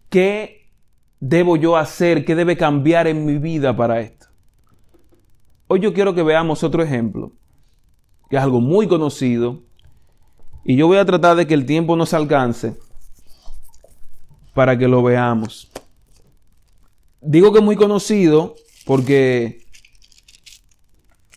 ¿Qué 0.09 0.71
debo 1.19 1.57
yo 1.57 1.75
hacer? 1.75 2.23
¿Qué 2.23 2.35
debe 2.35 2.55
cambiar 2.55 3.07
en 3.07 3.25
mi 3.25 3.37
vida 3.37 3.75
para 3.75 3.99
esto? 3.99 4.27
Hoy 5.67 5.79
yo 5.79 5.93
quiero 5.93 6.13
que 6.13 6.23
veamos 6.23 6.63
otro 6.63 6.83
ejemplo, 6.83 7.33
que 8.29 8.37
es 8.37 8.41
algo 8.41 8.61
muy 8.61 8.87
conocido, 8.87 9.63
y 10.63 10.77
yo 10.77 10.87
voy 10.87 10.97
a 10.97 11.05
tratar 11.05 11.35
de 11.35 11.47
que 11.47 11.53
el 11.53 11.65
tiempo 11.65 11.95
nos 11.95 12.13
alcance 12.13 12.77
para 14.53 14.77
que 14.77 14.87
lo 14.87 15.03
veamos. 15.03 15.72
Digo 17.25 17.53
que 17.53 17.61
muy 17.61 17.75
conocido 17.75 18.55
porque 18.85 19.65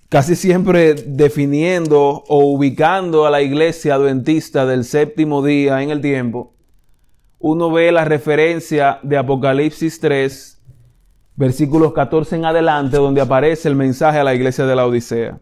casi 0.09 0.35
siempre 0.35 0.95
definiendo 0.95 2.25
o 2.27 2.47
ubicando 2.47 3.25
a 3.27 3.31
la 3.31 3.41
iglesia 3.41 3.95
adventista 3.95 4.67
del 4.67 4.85
séptimo 4.85 5.45
día 5.45 5.83
en 5.83 5.91
el 5.91 6.01
tiempo, 6.01 6.55
uno 7.39 7.71
ve 7.71 7.93
la 7.93 8.05
referencia 8.05 8.99
de 9.05 9.17
Apocalipsis 9.17 10.01
3, 10.01 10.63
versículos 11.37 11.93
14 11.93 12.35
en 12.35 12.45
adelante, 12.47 12.97
donde 12.97 13.21
aparece 13.21 13.69
el 13.69 13.77
mensaje 13.77 14.19
a 14.19 14.25
la 14.25 14.35
iglesia 14.35 14.67
de 14.67 14.75
la 14.75 14.87
Odisea. 14.87 15.39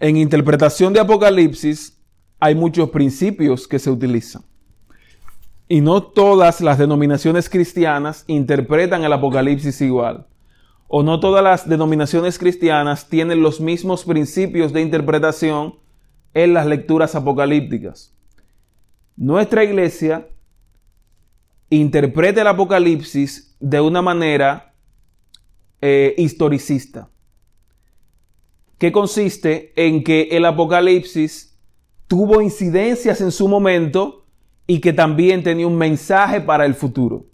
En 0.00 0.16
interpretación 0.16 0.92
de 0.92 1.00
Apocalipsis 1.00 2.00
hay 2.40 2.54
muchos 2.54 2.88
principios 2.88 3.68
que 3.68 3.78
se 3.78 3.90
utilizan. 3.90 4.42
Y 5.68 5.80
no 5.80 6.02
todas 6.02 6.60
las 6.60 6.78
denominaciones 6.78 7.48
cristianas 7.48 8.24
interpretan 8.26 9.04
el 9.04 9.12
Apocalipsis 9.12 9.80
igual 9.80 10.26
o 10.96 11.02
no 11.02 11.18
todas 11.18 11.42
las 11.42 11.68
denominaciones 11.68 12.38
cristianas 12.38 13.08
tienen 13.08 13.42
los 13.42 13.60
mismos 13.60 14.04
principios 14.04 14.72
de 14.72 14.80
interpretación 14.80 15.76
en 16.34 16.54
las 16.54 16.66
lecturas 16.66 17.14
apocalípticas. 17.14 18.14
Nuestra 19.16 19.64
iglesia 19.64 20.28
interpreta 21.70 22.42
el 22.42 22.46
Apocalipsis 22.46 23.56
de 23.60 23.80
una 23.80 24.02
manera 24.02 24.74
eh, 25.80 26.14
historicista, 26.18 27.10
que 28.78 28.92
consiste 28.92 29.72
en 29.76 30.04
que 30.04 30.28
el 30.32 30.44
Apocalipsis 30.44 31.58
tuvo 32.06 32.40
incidencias 32.40 33.20
en 33.20 33.32
su 33.32 33.48
momento 33.48 34.23
y 34.66 34.80
que 34.80 34.92
también 34.92 35.42
tenía 35.42 35.66
un 35.66 35.76
mensaje 35.76 36.40
para 36.40 36.64
el 36.64 36.74
futuro 36.74 37.26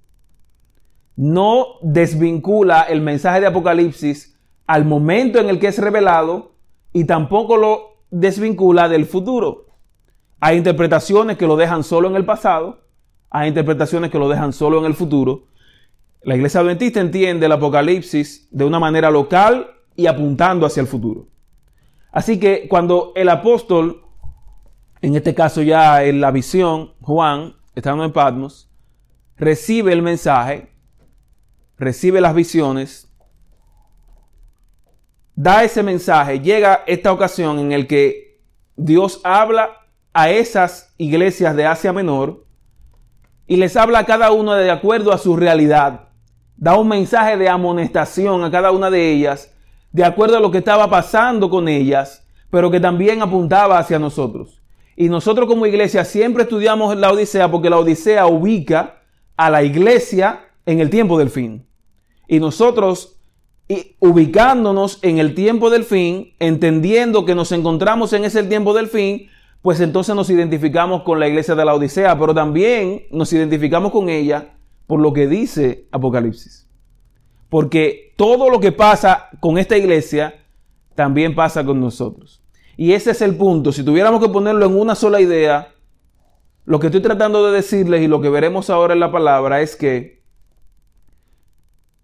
no 1.21 1.77
desvincula 1.83 2.81
el 2.85 3.03
mensaje 3.03 3.40
de 3.40 3.47
Apocalipsis 3.47 4.38
al 4.66 4.87
momento 4.87 5.38
en 5.38 5.51
el 5.51 5.59
que 5.59 5.66
es 5.66 5.79
revelado 5.79 6.55
y 6.95 7.05
tampoco 7.05 7.59
lo 7.59 8.05
desvincula 8.11 8.88
del 8.88 9.05
futuro. 9.05 9.66
Hay 10.40 10.57
interpretaciones 10.57 11.37
que 11.37 11.47
lo 11.47 11.57
dejan 11.57 11.85
solo 11.85 12.09
en 12.09 12.16
el 12.16 12.25
pasado, 12.25 12.87
hay 13.29 13.49
interpretaciones 13.49 14.11
que 14.11 14.19
lo 14.19 14.31
dejan 14.31 14.55
solo 14.55 14.79
en 14.79 14.87
el 14.87 14.95
futuro. 14.95 15.45
La 16.23 16.37
iglesia 16.37 16.61
adventista 16.61 17.01
entiende 17.01 17.45
el 17.45 17.53
Apocalipsis 17.53 18.49
de 18.51 18.64
una 18.64 18.79
manera 18.79 19.11
local 19.11 19.73
y 19.97 20.07
apuntando 20.07 20.64
hacia 20.64 20.81
el 20.81 20.87
futuro. 20.87 21.29
Así 22.12 22.40
que 22.40 22.66
cuando 22.66 23.12
el 23.14 23.29
apóstol, 23.29 24.07
en 25.03 25.17
este 25.17 25.35
caso 25.35 25.63
ya 25.63 26.05
en 26.05 26.21
la 26.21 26.31
visión, 26.31 26.93
Juan, 27.01 27.57
estando 27.75 28.05
en 28.05 28.13
Patmos, 28.13 28.71
recibe 29.37 29.93
el 29.93 30.03
mensaje, 30.03 30.73
recibe 31.79 32.21
las 32.21 32.35
visiones, 32.35 33.11
da 35.35 35.65
ese 35.65 35.83
mensaje, 35.83 36.41
llega 36.41 36.85
esta 36.87 37.13
ocasión 37.13 37.59
en 37.59 37.73
el 37.73 37.87
que 37.87 38.41
Dios 38.77 39.21
habla 39.25 39.71
a 40.13 40.31
esas 40.31 40.95
iglesias 40.99 41.57
de 41.57 41.67
Asia 41.67 41.93
Menor 41.93 42.45
y 43.47 43.57
les 43.57 43.77
habla 43.77 44.01
a 44.01 44.07
cada 44.07 44.33
uno 44.33 44.55
de 44.55 44.71
acuerdo 44.71 45.13
a 45.13 45.19
su 45.19 45.37
realidad. 45.37 46.09
Da 46.57 46.77
un 46.77 46.89
mensaje 46.89 47.39
de 47.39 47.49
amonestación 47.49 48.45
a 48.45 48.51
cada 48.51 48.71
una 48.71 48.91
de 48.91 49.11
ellas 49.11 49.55
de 49.93 50.05
acuerdo 50.05 50.37
a 50.37 50.41
lo 50.41 50.51
que 50.51 50.59
estaba 50.59 50.89
pasando 50.89 51.51
con 51.51 51.69
ellas, 51.69 52.27
pero 52.51 52.71
que 52.71 52.79
también 52.79 53.23
apuntaba 53.23 53.79
hacia 53.79 53.99
nosotros. 53.99 54.60
Y 55.01 55.09
nosotros 55.09 55.49
como 55.49 55.65
iglesia 55.65 56.05
siempre 56.05 56.43
estudiamos 56.43 56.95
la 56.95 57.11
Odisea 57.11 57.51
porque 57.51 57.71
la 57.71 57.79
Odisea 57.79 58.27
ubica 58.27 59.01
a 59.35 59.49
la 59.49 59.63
iglesia 59.63 60.51
en 60.67 60.79
el 60.79 60.91
tiempo 60.91 61.19
del 61.19 61.31
fin. 61.31 61.67
Y 62.29 62.39
nosotros 62.39 63.19
ubicándonos 63.99 64.99
en 65.01 65.17
el 65.17 65.35
tiempo 65.35 65.71
del 65.71 65.85
fin, 65.85 66.35
entendiendo 66.39 67.25
que 67.25 67.35
nos 67.35 67.51
encontramos 67.51 68.13
en 68.13 68.27
ese 68.27 68.43
tiempo 68.43 68.75
del 68.75 68.89
fin, 68.89 69.29
pues 69.63 69.81
entonces 69.81 70.15
nos 70.15 70.29
identificamos 70.29 71.03
con 71.03 71.19
la 71.19 71.29
iglesia 71.29 71.55
de 71.55 71.65
la 71.65 71.75
Odisea, 71.75 72.19
pero 72.19 72.35
también 72.35 73.05
nos 73.11 73.33
identificamos 73.33 73.93
con 73.93 74.11
ella 74.11 74.53
por 74.87 75.01
lo 75.01 75.15
que 75.15 75.27
dice 75.27 75.87
Apocalipsis. 75.93 76.69
Porque 77.49 78.13
todo 78.19 78.51
lo 78.51 78.61
que 78.61 78.73
pasa 78.73 79.31
con 79.41 79.57
esta 79.57 79.79
iglesia 79.79 80.45
también 80.95 81.35
pasa 81.35 81.65
con 81.65 81.81
nosotros. 81.81 82.39
Y 82.81 82.95
ese 82.95 83.11
es 83.11 83.21
el 83.21 83.37
punto. 83.37 83.73
Si 83.73 83.85
tuviéramos 83.85 84.23
que 84.23 84.31
ponerlo 84.31 84.64
en 84.64 84.75
una 84.75 84.95
sola 84.95 85.21
idea, 85.21 85.75
lo 86.64 86.81
que 86.81 86.87
estoy 86.87 87.03
tratando 87.03 87.45
de 87.45 87.53
decirles 87.53 88.01
y 88.01 88.09
lo 88.09 88.23
que 88.23 88.31
veremos 88.31 88.71
ahora 88.71 88.95
en 88.95 89.01
la 89.01 89.12
palabra 89.12 89.61
es 89.61 89.77
que 89.77 90.23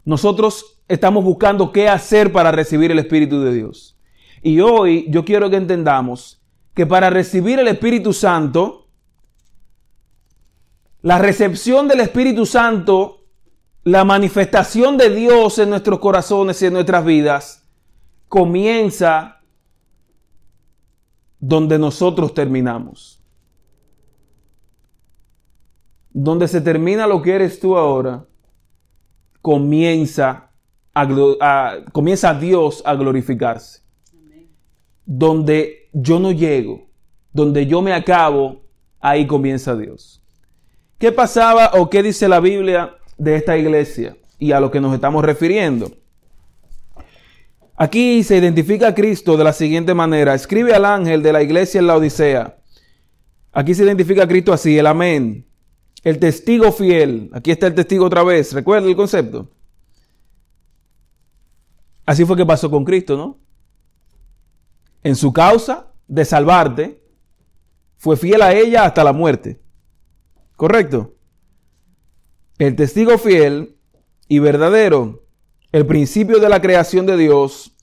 nosotros 0.05 0.83
estamos 0.87 1.25
buscando 1.25 1.73
qué 1.73 1.89
hacer 1.89 2.31
para 2.31 2.53
recibir 2.53 2.91
el 2.91 2.99
Espíritu 2.99 3.41
de 3.41 3.55
Dios. 3.55 3.99
Y 4.43 4.61
hoy 4.61 5.07
yo 5.09 5.25
quiero 5.25 5.49
que 5.49 5.57
entendamos 5.57 6.43
que 6.75 6.85
para 6.85 7.09
recibir 7.09 7.59
el 7.59 7.69
Espíritu 7.69 8.13
Santo, 8.13 8.89
la 11.01 11.17
recepción 11.17 11.89
del 11.89 12.01
Espíritu 12.01 12.45
Santo, 12.45 13.25
la 13.83 14.05
manifestación 14.05 14.99
de 14.99 15.09
Dios 15.09 15.59
en 15.59 15.71
nuestros 15.71 16.01
corazones 16.01 16.61
y 16.61 16.67
en 16.67 16.75
nuestras 16.75 17.03
vidas, 17.03 17.67
comienza 18.29 19.36
donde 21.41 21.79
nosotros 21.79 22.35
terminamos. 22.35 23.23
Donde 26.11 26.49
se 26.49 26.61
termina 26.61 27.07
lo 27.07 27.21
que 27.23 27.35
eres 27.35 27.61
tú 27.61 27.77
ahora, 27.77 28.25
comienza 29.43 30.51
a, 30.95 31.77
comienza 31.93 32.35
Dios 32.35 32.83
a 32.85 32.95
glorificarse. 32.95 33.83
Donde 35.05 35.89
yo 35.93 36.19
no 36.19 36.33
llego, 36.33 36.87
donde 37.33 37.67
yo 37.67 37.83
me 37.83 37.93
acabo, 37.93 38.63
ahí 38.99 39.27
comienza 39.27 39.77
Dios. 39.77 40.23
¿Qué 40.99 41.13
pasaba 41.13 41.73
o 41.75 41.91
qué 41.91 42.03
dice 42.03 42.29
la 42.29 42.41
Biblia 42.41 42.97
de 43.19 43.37
esta 43.37 43.57
iglesia 43.57 44.17
y 44.39 44.53
a 44.53 44.61
lo 44.61 44.71
que 44.71 44.81
nos 44.81 44.95
estamos 44.95 45.25
refiriendo? 45.25 45.91
Aquí 47.77 48.23
se 48.23 48.37
identifica 48.37 48.89
a 48.89 48.95
Cristo 48.95 49.37
de 49.37 49.45
la 49.45 49.53
siguiente 49.53 49.95
manera. 49.95 50.35
Escribe 50.35 50.75
al 50.75 50.85
ángel 50.85 51.23
de 51.23 51.33
la 51.33 51.43
iglesia 51.43 51.79
en 51.79 51.87
la 51.87 51.97
Odisea. 51.97 52.59
Aquí 53.53 53.75
se 53.75 53.85
identifica 53.85 54.25
a 54.25 54.29
Cristo 54.29 54.53
así, 54.53 54.79
el 54.79 54.87
amén. 54.87 55.47
El 56.03 56.19
testigo 56.19 56.73
fiel. 56.73 57.31
Aquí 57.33 57.51
está 57.51 57.67
el 57.67 57.75
testigo 57.75 58.07
otra 58.07 58.23
vez. 58.23 58.53
¿Recuerda 58.53 58.89
el 58.89 58.97
concepto? 58.97 59.51
Así 62.05 62.25
fue 62.25 62.37
que 62.37 62.47
pasó 62.47 62.71
con 62.71 62.85
Cristo, 62.85 63.17
¿no? 63.17 63.47
en 65.07 65.15
su 65.15 65.33
causa 65.33 65.93
de 66.09 66.25
salvarte, 66.25 67.01
fue 67.97 68.17
fiel 68.17 68.43
a 68.43 68.53
ella 68.53 68.85
hasta 68.85 69.05
la 69.05 69.13
muerte. 69.13 69.63
¿Correcto? 70.57 71.15
El 72.59 72.75
testigo 72.75 73.17
fiel 73.17 73.79
y 74.27 74.41
verdadero, 74.41 75.26
el 75.77 75.85
principio 75.85 76.39
de 76.39 76.49
la 76.49 76.63
creación 76.63 77.05
de 77.05 77.19
Dios, 77.19 77.77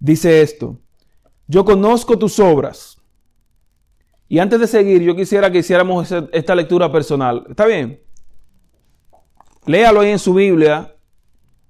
dice 0.00 0.42
esto. 0.42 0.80
Yo 1.46 1.64
conozco 1.64 2.18
tus 2.18 2.40
obras. 2.40 3.00
Y 4.28 4.40
antes 4.40 4.58
de 4.58 4.66
seguir, 4.66 5.02
yo 5.02 5.14
quisiera 5.14 5.48
que 5.48 5.58
hiciéramos 5.58 6.12
esta 6.32 6.54
lectura 6.56 6.90
personal. 6.90 7.46
¿Está 7.48 7.64
bien? 7.66 8.02
Léalo 9.66 10.00
ahí 10.00 10.10
en 10.10 10.18
su 10.18 10.34
Biblia 10.34 10.96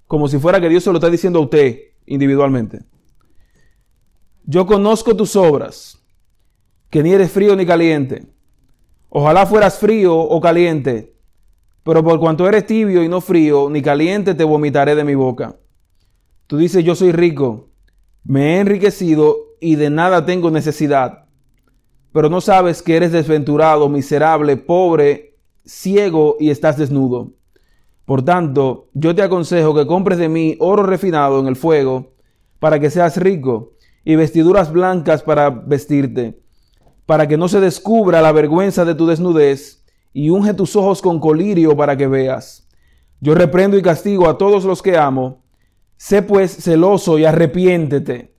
como 0.07 0.27
si 0.27 0.39
fuera 0.39 0.59
que 0.59 0.69
Dios 0.69 0.83
se 0.83 0.89
lo 0.89 0.97
está 0.97 1.07
diciendo 1.07 1.37
a 1.37 1.43
usted 1.43 1.81
individualmente. 2.07 2.79
Yo 4.45 4.65
conozco 4.65 5.15
tus 5.15 5.35
obras, 5.35 6.03
que 6.89 7.03
ni 7.03 7.13
eres 7.13 7.31
frío 7.31 7.55
ni 7.55 7.67
caliente. 7.67 8.25
Ojalá 9.09 9.45
fueras 9.45 9.77
frío 9.77 10.17
o 10.17 10.41
caliente, 10.41 11.15
pero 11.89 12.03
por 12.03 12.19
cuanto 12.19 12.47
eres 12.47 12.67
tibio 12.67 13.03
y 13.03 13.09
no 13.09 13.19
frío 13.19 13.67
ni 13.67 13.81
caliente, 13.81 14.35
te 14.35 14.43
vomitaré 14.43 14.93
de 14.93 15.03
mi 15.03 15.15
boca. 15.15 15.55
Tú 16.45 16.57
dices, 16.57 16.85
yo 16.85 16.93
soy 16.93 17.11
rico, 17.11 17.71
me 18.23 18.57
he 18.57 18.59
enriquecido 18.59 19.55
y 19.59 19.75
de 19.75 19.89
nada 19.89 20.23
tengo 20.23 20.51
necesidad, 20.51 21.25
pero 22.13 22.29
no 22.29 22.41
sabes 22.41 22.83
que 22.83 22.95
eres 22.95 23.11
desventurado, 23.11 23.89
miserable, 23.89 24.55
pobre, 24.55 25.39
ciego 25.65 26.37
y 26.39 26.51
estás 26.51 26.77
desnudo. 26.77 27.33
Por 28.05 28.21
tanto, 28.21 28.89
yo 28.93 29.15
te 29.15 29.23
aconsejo 29.23 29.73
que 29.73 29.87
compres 29.87 30.19
de 30.19 30.29
mí 30.29 30.57
oro 30.59 30.83
refinado 30.83 31.39
en 31.39 31.47
el 31.47 31.55
fuego, 31.55 32.13
para 32.59 32.79
que 32.79 32.91
seas 32.91 33.17
rico 33.17 33.73
y 34.05 34.15
vestiduras 34.15 34.71
blancas 34.71 35.23
para 35.23 35.49
vestirte, 35.49 36.39
para 37.07 37.27
que 37.27 37.37
no 37.37 37.47
se 37.47 37.59
descubra 37.59 38.21
la 38.21 38.31
vergüenza 38.31 38.85
de 38.85 38.93
tu 38.93 39.07
desnudez, 39.07 39.78
y 40.13 40.29
unge 40.29 40.53
tus 40.53 40.75
ojos 40.75 41.01
con 41.01 41.19
colirio 41.19 41.75
para 41.75 41.95
que 41.97 42.07
veas. 42.07 42.67
Yo 43.21 43.35
reprendo 43.35 43.77
y 43.77 43.81
castigo 43.81 44.27
a 44.27 44.37
todos 44.37 44.63
los 44.65 44.81
que 44.81 44.97
amo. 44.97 45.43
Sé 45.97 46.21
pues 46.21 46.55
celoso 46.55 47.19
y 47.19 47.25
arrepiéntete. 47.25 48.35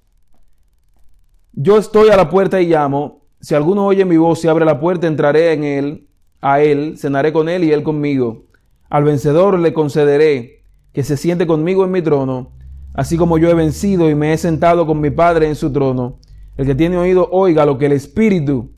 Yo 1.53 1.79
estoy 1.79 2.11
a 2.11 2.17
la 2.17 2.31
puerta 2.31 2.61
y 2.61 2.67
llamo. 2.67 3.27
Si 3.41 3.55
alguno 3.55 3.87
oye 3.87 4.05
mi 4.05 4.17
voz 4.17 4.45
y 4.45 4.49
abre 4.49 4.65
la 4.65 4.81
puerta, 4.81 5.07
entraré 5.07 5.53
en 5.53 5.65
él, 5.65 6.09
a 6.41 6.61
él, 6.63 6.97
cenaré 6.99 7.33
con 7.33 7.49
él 7.49 7.65
y 7.65 7.73
él 7.73 7.83
conmigo. 7.83 8.47
Al 8.89 9.05
vencedor 9.05 9.59
le 9.59 9.73
concederé 9.73 10.65
que 10.93 11.05
se 11.05 11.17
siente 11.17 11.47
conmigo 11.47 11.85
en 11.85 11.91
mi 11.91 12.03
trono 12.03 12.53
Así 12.95 13.17
como 13.17 13.39
yo 13.39 13.49
he 13.49 13.55
vencido 13.55 14.11
y 14.11 14.15
me 14.15 14.33
he 14.33 14.39
sentado 14.39 14.87
con 14.87 15.01
mi 15.01 15.11
Padre 15.11 15.47
en 15.49 15.55
su 15.55 15.73
trono, 15.73 16.19
el 16.57 16.67
que 16.67 16.75
tiene 16.75 16.97
oído 16.97 17.29
oiga 17.31 17.65
lo 17.65 17.79
que 17.79 17.87
el 17.87 17.93
Espíritu 17.93 18.73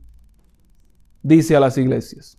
dice 1.22 1.56
a 1.56 1.60
las 1.60 1.78
iglesias. 1.78 2.38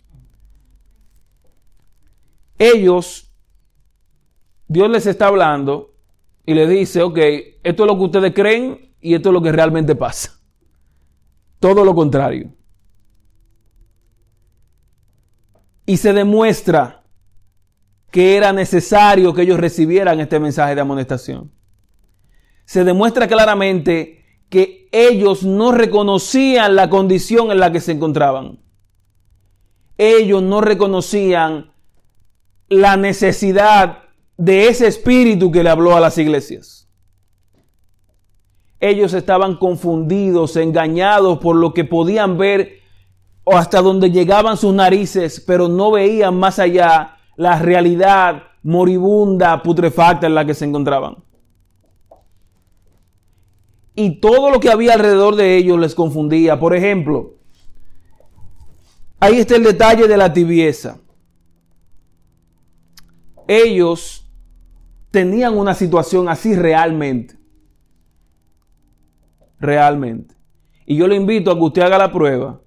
Ellos, 2.58 3.32
Dios 4.68 4.90
les 4.90 5.06
está 5.06 5.26
hablando 5.26 5.94
y 6.46 6.54
le 6.54 6.66
dice, 6.66 7.02
ok, 7.02 7.18
esto 7.62 7.84
es 7.84 7.86
lo 7.86 7.96
que 7.96 8.04
ustedes 8.04 8.34
creen 8.34 8.94
y 9.00 9.14
esto 9.14 9.30
es 9.30 9.32
lo 9.32 9.42
que 9.42 9.52
realmente 9.52 9.94
pasa. 9.94 10.40
Todo 11.58 11.84
lo 11.84 11.94
contrario. 11.94 12.52
Y 15.86 15.96
se 15.96 16.12
demuestra 16.12 17.04
que 18.10 18.36
era 18.36 18.52
necesario 18.52 19.34
que 19.34 19.42
ellos 19.42 19.58
recibieran 19.58 20.20
este 20.20 20.38
mensaje 20.38 20.74
de 20.74 20.80
amonestación 20.80 21.54
se 22.64 22.84
demuestra 22.84 23.28
claramente 23.28 24.24
que 24.48 24.88
ellos 24.92 25.44
no 25.44 25.72
reconocían 25.72 26.76
la 26.76 26.88
condición 26.88 27.50
en 27.50 27.60
la 27.60 27.72
que 27.72 27.80
se 27.80 27.92
encontraban. 27.92 28.60
Ellos 29.98 30.42
no 30.42 30.60
reconocían 30.60 31.72
la 32.80 32.96
necesidad 32.96 34.04
de 34.36 34.68
ese 34.68 34.86
espíritu 34.86 35.50
que 35.50 35.62
le 35.62 35.70
habló 35.70 35.96
a 35.96 36.00
las 36.00 36.18
iglesias. 36.18 36.88
Ellos 38.80 39.14
estaban 39.14 39.56
confundidos, 39.56 40.56
engañados 40.56 41.38
por 41.38 41.56
lo 41.56 41.72
que 41.72 41.84
podían 41.84 42.36
ver 42.36 42.80
o 43.44 43.56
hasta 43.56 43.80
donde 43.80 44.10
llegaban 44.10 44.56
sus 44.56 44.74
narices, 44.74 45.40
pero 45.40 45.68
no 45.68 45.90
veían 45.90 46.36
más 46.36 46.58
allá 46.58 47.16
la 47.36 47.58
realidad 47.58 48.42
moribunda, 48.62 49.62
putrefacta 49.62 50.26
en 50.26 50.34
la 50.34 50.44
que 50.44 50.54
se 50.54 50.64
encontraban 50.64 51.24
y 53.94 54.20
todo 54.20 54.50
lo 54.50 54.60
que 54.60 54.70
había 54.70 54.94
alrededor 54.94 55.36
de 55.36 55.56
ellos 55.56 55.78
les 55.78 55.94
confundía. 55.94 56.58
Por 56.58 56.74
ejemplo, 56.74 57.34
ahí 59.20 59.38
está 59.38 59.56
el 59.56 59.64
detalle 59.64 60.08
de 60.08 60.16
la 60.16 60.32
tibieza. 60.32 60.98
Ellos 63.46 64.30
tenían 65.10 65.56
una 65.56 65.74
situación 65.74 66.28
así 66.28 66.54
realmente. 66.54 67.36
Realmente. 69.60 70.34
Y 70.86 70.96
yo 70.96 71.06
le 71.06 71.16
invito 71.16 71.50
a 71.50 71.54
que 71.54 71.62
usted 71.62 71.82
haga 71.82 71.98
la 71.98 72.12
prueba. 72.12 72.60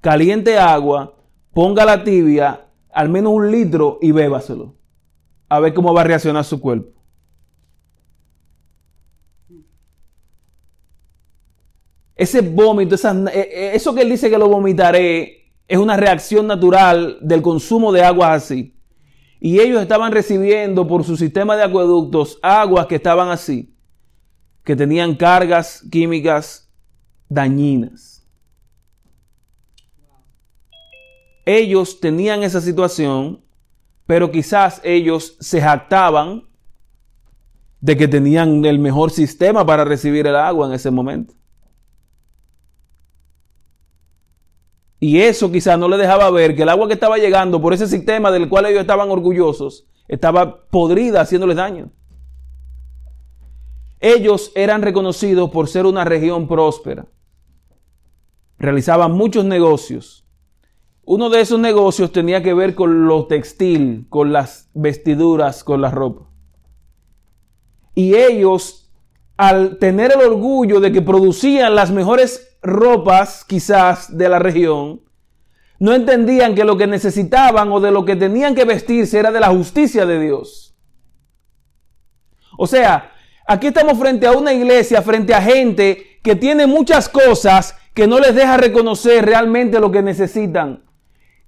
Caliente 0.00 0.58
agua, 0.58 1.16
ponga 1.52 1.84
la 1.84 2.02
tibia, 2.02 2.66
al 2.92 3.08
menos 3.08 3.32
un 3.32 3.50
litro 3.50 3.98
y 4.00 4.12
bébaselo. 4.12 4.76
a 5.48 5.60
ver 5.60 5.74
cómo 5.74 5.92
va 5.92 6.00
a 6.00 6.04
reaccionar 6.04 6.44
su 6.44 6.60
cuerpo. 6.60 6.98
Ese 12.16 12.40
vómito, 12.40 12.94
eh, 12.94 13.30
eh, 13.34 13.70
eso 13.74 13.94
que 13.94 14.02
él 14.02 14.08
dice 14.08 14.30
que 14.30 14.38
lo 14.38 14.48
vomitaré, 14.48 15.54
es 15.68 15.78
una 15.78 15.96
reacción 15.96 16.46
natural 16.46 17.18
del 17.20 17.42
consumo 17.42 17.92
de 17.92 18.02
aguas 18.02 18.44
así. 18.44 18.74
Y 19.44 19.58
ellos 19.58 19.82
estaban 19.82 20.12
recibiendo 20.12 20.86
por 20.86 21.02
su 21.02 21.16
sistema 21.16 21.56
de 21.56 21.64
acueductos 21.64 22.38
aguas 22.42 22.86
que 22.86 22.94
estaban 22.94 23.28
así, 23.28 23.74
que 24.62 24.76
tenían 24.76 25.16
cargas 25.16 25.84
químicas 25.90 26.70
dañinas. 27.28 28.24
Ellos 31.44 31.98
tenían 31.98 32.44
esa 32.44 32.60
situación, 32.60 33.42
pero 34.06 34.30
quizás 34.30 34.80
ellos 34.84 35.36
se 35.40 35.60
jactaban 35.60 36.44
de 37.80 37.96
que 37.96 38.06
tenían 38.06 38.64
el 38.64 38.78
mejor 38.78 39.10
sistema 39.10 39.66
para 39.66 39.84
recibir 39.84 40.24
el 40.28 40.36
agua 40.36 40.68
en 40.68 40.74
ese 40.74 40.92
momento. 40.92 41.34
Y 45.02 45.20
eso 45.20 45.50
quizás 45.50 45.76
no 45.80 45.88
le 45.88 45.96
dejaba 45.96 46.30
ver 46.30 46.54
que 46.54 46.62
el 46.62 46.68
agua 46.68 46.86
que 46.86 46.94
estaba 46.94 47.18
llegando 47.18 47.60
por 47.60 47.74
ese 47.74 47.88
sistema 47.88 48.30
del 48.30 48.48
cual 48.48 48.66
ellos 48.66 48.82
estaban 48.82 49.10
orgullosos 49.10 49.84
estaba 50.06 50.64
podrida 50.66 51.22
haciéndoles 51.22 51.56
daño. 51.56 51.90
Ellos 53.98 54.52
eran 54.54 54.80
reconocidos 54.80 55.50
por 55.50 55.66
ser 55.66 55.86
una 55.86 56.04
región 56.04 56.46
próspera. 56.46 57.08
Realizaban 58.58 59.10
muchos 59.10 59.44
negocios. 59.44 60.24
Uno 61.02 61.30
de 61.30 61.40
esos 61.40 61.58
negocios 61.58 62.12
tenía 62.12 62.40
que 62.44 62.54
ver 62.54 62.76
con 62.76 63.08
lo 63.08 63.26
textil, 63.26 64.06
con 64.08 64.32
las 64.32 64.70
vestiduras, 64.72 65.64
con 65.64 65.80
la 65.80 65.90
ropa. 65.90 66.30
Y 67.96 68.14
ellos, 68.14 68.88
al 69.36 69.78
tener 69.78 70.12
el 70.12 70.20
orgullo 70.20 70.78
de 70.78 70.92
que 70.92 71.02
producían 71.02 71.74
las 71.74 71.90
mejores 71.90 72.51
ropas 72.62 73.44
quizás 73.44 74.16
de 74.16 74.28
la 74.28 74.38
región, 74.38 75.02
no 75.78 75.94
entendían 75.94 76.54
que 76.54 76.64
lo 76.64 76.76
que 76.76 76.86
necesitaban 76.86 77.70
o 77.72 77.80
de 77.80 77.90
lo 77.90 78.04
que 78.04 78.14
tenían 78.14 78.54
que 78.54 78.64
vestirse 78.64 79.18
era 79.18 79.32
de 79.32 79.40
la 79.40 79.48
justicia 79.48 80.06
de 80.06 80.20
Dios. 80.20 80.76
O 82.56 82.66
sea, 82.66 83.12
aquí 83.46 83.66
estamos 83.68 83.98
frente 83.98 84.26
a 84.26 84.32
una 84.32 84.52
iglesia, 84.52 85.02
frente 85.02 85.34
a 85.34 85.42
gente 85.42 86.20
que 86.22 86.36
tiene 86.36 86.66
muchas 86.66 87.08
cosas 87.08 87.76
que 87.94 88.06
no 88.06 88.20
les 88.20 88.34
deja 88.34 88.56
reconocer 88.56 89.24
realmente 89.24 89.80
lo 89.80 89.90
que 89.90 90.02
necesitan. 90.02 90.84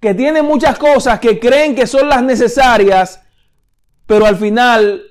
Que 0.01 0.15
tiene 0.15 0.43
muchas 0.43 0.79
cosas 0.79 1.21
que 1.21 1.39
creen 1.39 1.75
que 1.75 1.87
son 1.87 2.09
las 2.09 2.23
necesarias, 2.23 3.23
pero 4.07 4.27
al 4.27 4.37
final 4.37 5.03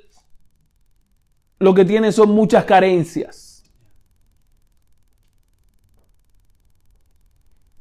lo 1.60 1.74
que 1.74 1.86
tienen 1.86 2.12
son 2.12 2.32
muchas 2.32 2.66
carencias. 2.66 3.43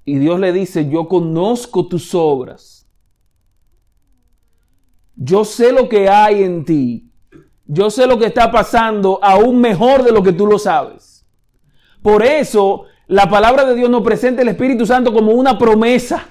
Y 0.04 0.18
Dios 0.18 0.40
le 0.40 0.52
dice, 0.52 0.88
yo 0.88 1.08
conozco 1.08 1.86
tus 1.86 2.14
obras. 2.14 2.88
Yo 5.14 5.44
sé 5.44 5.72
lo 5.72 5.88
que 5.88 6.08
hay 6.08 6.42
en 6.42 6.64
ti. 6.64 7.10
Yo 7.66 7.90
sé 7.90 8.06
lo 8.06 8.18
que 8.18 8.26
está 8.26 8.50
pasando 8.50 9.20
aún 9.22 9.60
mejor 9.60 10.02
de 10.02 10.12
lo 10.12 10.22
que 10.22 10.32
tú 10.32 10.46
lo 10.46 10.58
sabes. 10.58 11.24
Por 12.02 12.24
eso 12.24 12.84
la 13.06 13.28
palabra 13.28 13.64
de 13.64 13.74
Dios 13.74 13.88
nos 13.90 14.02
presenta 14.02 14.42
el 14.42 14.48
Espíritu 14.48 14.86
Santo 14.86 15.12
como 15.12 15.32
una 15.32 15.58
promesa. 15.58 16.28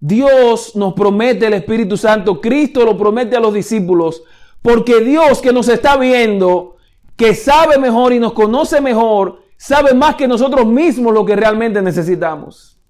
Dios 0.00 0.76
nos 0.76 0.94
promete 0.94 1.46
el 1.46 1.54
Espíritu 1.54 1.96
Santo, 1.96 2.40
Cristo 2.40 2.84
lo 2.84 2.96
promete 2.96 3.36
a 3.36 3.40
los 3.40 3.52
discípulos, 3.52 4.22
porque 4.62 5.00
Dios 5.00 5.40
que 5.40 5.52
nos 5.52 5.68
está 5.68 5.96
viendo, 5.96 6.76
que 7.16 7.34
sabe 7.34 7.78
mejor 7.78 8.12
y 8.12 8.20
nos 8.20 8.32
conoce 8.32 8.80
mejor, 8.80 9.42
sabe 9.58 9.92
más 9.92 10.14
que 10.14 10.26
nosotros 10.26 10.66
mismos 10.66 11.12
lo 11.12 11.26
que 11.26 11.36
realmente 11.36 11.82
necesitamos. 11.82 12.80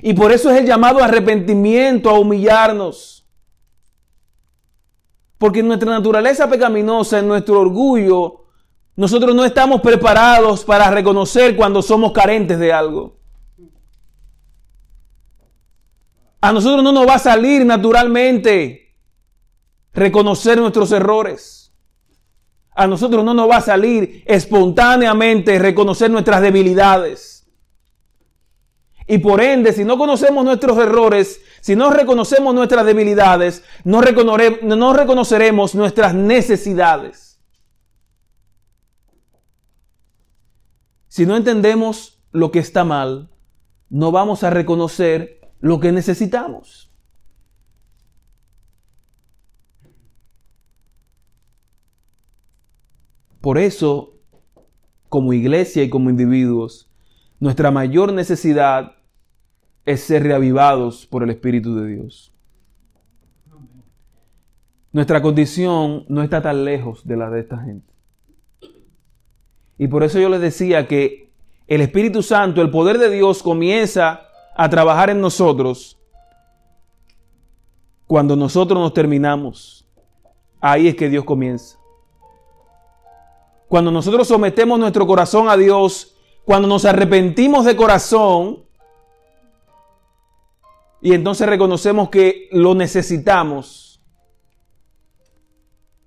Y 0.00 0.14
por 0.14 0.32
eso 0.32 0.50
es 0.50 0.58
el 0.60 0.66
llamado 0.66 1.00
a 1.00 1.04
arrepentimiento, 1.04 2.08
a 2.08 2.18
humillarnos. 2.18 3.28
Porque 5.36 5.60
en 5.60 5.68
nuestra 5.68 5.90
naturaleza 5.90 6.48
pecaminosa, 6.48 7.18
en 7.18 7.28
nuestro 7.28 7.60
orgullo, 7.60 8.46
nosotros 8.96 9.34
no 9.34 9.44
estamos 9.44 9.80
preparados 9.80 10.64
para 10.64 10.90
reconocer 10.90 11.56
cuando 11.56 11.82
somos 11.82 12.12
carentes 12.12 12.58
de 12.58 12.72
algo. 12.72 13.18
A 16.40 16.52
nosotros 16.52 16.82
no 16.82 16.92
nos 16.92 17.06
va 17.06 17.16
a 17.16 17.18
salir 17.18 17.66
naturalmente 17.66 18.94
reconocer 19.92 20.58
nuestros 20.58 20.92
errores 20.92 21.59
a 22.72 22.86
nosotros 22.86 23.24
no 23.24 23.34
nos 23.34 23.50
va 23.50 23.56
a 23.56 23.62
salir 23.62 24.22
espontáneamente 24.26 25.58
reconocer 25.58 26.10
nuestras 26.10 26.40
debilidades. 26.40 27.46
Y 29.06 29.18
por 29.18 29.40
ende, 29.40 29.72
si 29.72 29.84
no 29.84 29.98
conocemos 29.98 30.44
nuestros 30.44 30.78
errores, 30.78 31.40
si 31.60 31.74
no 31.74 31.90
reconocemos 31.90 32.54
nuestras 32.54 32.86
debilidades, 32.86 33.64
no, 33.82 34.00
no 34.00 34.92
reconoceremos 34.92 35.74
nuestras 35.74 36.14
necesidades. 36.14 37.40
Si 41.08 41.26
no 41.26 41.36
entendemos 41.36 42.22
lo 42.30 42.52
que 42.52 42.60
está 42.60 42.84
mal, 42.84 43.30
no 43.88 44.12
vamos 44.12 44.44
a 44.44 44.50
reconocer 44.50 45.40
lo 45.58 45.80
que 45.80 45.90
necesitamos. 45.90 46.89
Por 53.40 53.58
eso, 53.58 54.14
como 55.08 55.32
iglesia 55.32 55.82
y 55.82 55.90
como 55.90 56.10
individuos, 56.10 56.90
nuestra 57.38 57.70
mayor 57.70 58.12
necesidad 58.12 58.96
es 59.86 60.00
ser 60.02 60.22
reavivados 60.22 61.06
por 61.06 61.22
el 61.22 61.30
Espíritu 61.30 61.74
de 61.74 61.86
Dios. 61.86 62.34
Nuestra 64.92 65.22
condición 65.22 66.04
no 66.08 66.22
está 66.22 66.42
tan 66.42 66.64
lejos 66.64 67.06
de 67.06 67.16
la 67.16 67.30
de 67.30 67.40
esta 67.40 67.58
gente. 67.58 67.90
Y 69.78 69.88
por 69.88 70.02
eso 70.02 70.18
yo 70.18 70.28
les 70.28 70.40
decía 70.40 70.86
que 70.86 71.32
el 71.66 71.80
Espíritu 71.80 72.22
Santo, 72.22 72.60
el 72.60 72.70
poder 72.70 72.98
de 72.98 73.08
Dios 73.08 73.42
comienza 73.42 74.22
a 74.54 74.68
trabajar 74.68 75.08
en 75.08 75.20
nosotros 75.20 75.98
cuando 78.06 78.36
nosotros 78.36 78.78
nos 78.78 78.92
terminamos. 78.92 79.88
Ahí 80.60 80.88
es 80.88 80.96
que 80.96 81.08
Dios 81.08 81.24
comienza. 81.24 81.79
Cuando 83.70 83.92
nosotros 83.92 84.26
sometemos 84.26 84.80
nuestro 84.80 85.06
corazón 85.06 85.48
a 85.48 85.56
Dios, 85.56 86.16
cuando 86.44 86.66
nos 86.66 86.84
arrepentimos 86.84 87.64
de 87.64 87.76
corazón, 87.76 88.64
y 91.00 91.14
entonces 91.14 91.48
reconocemos 91.48 92.08
que 92.08 92.48
lo 92.50 92.74
necesitamos. 92.74 94.02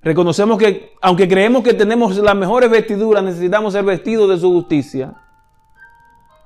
Reconocemos 0.02 0.58
que, 0.58 0.92
aunque 1.02 1.26
creemos 1.26 1.64
que 1.64 1.74
tenemos 1.74 2.18
las 2.18 2.36
mejores 2.36 2.70
vestiduras, 2.70 3.24
necesitamos 3.24 3.72
ser 3.72 3.86
vestidos 3.86 4.30
de 4.30 4.38
su 4.40 4.52
justicia. 4.52 5.14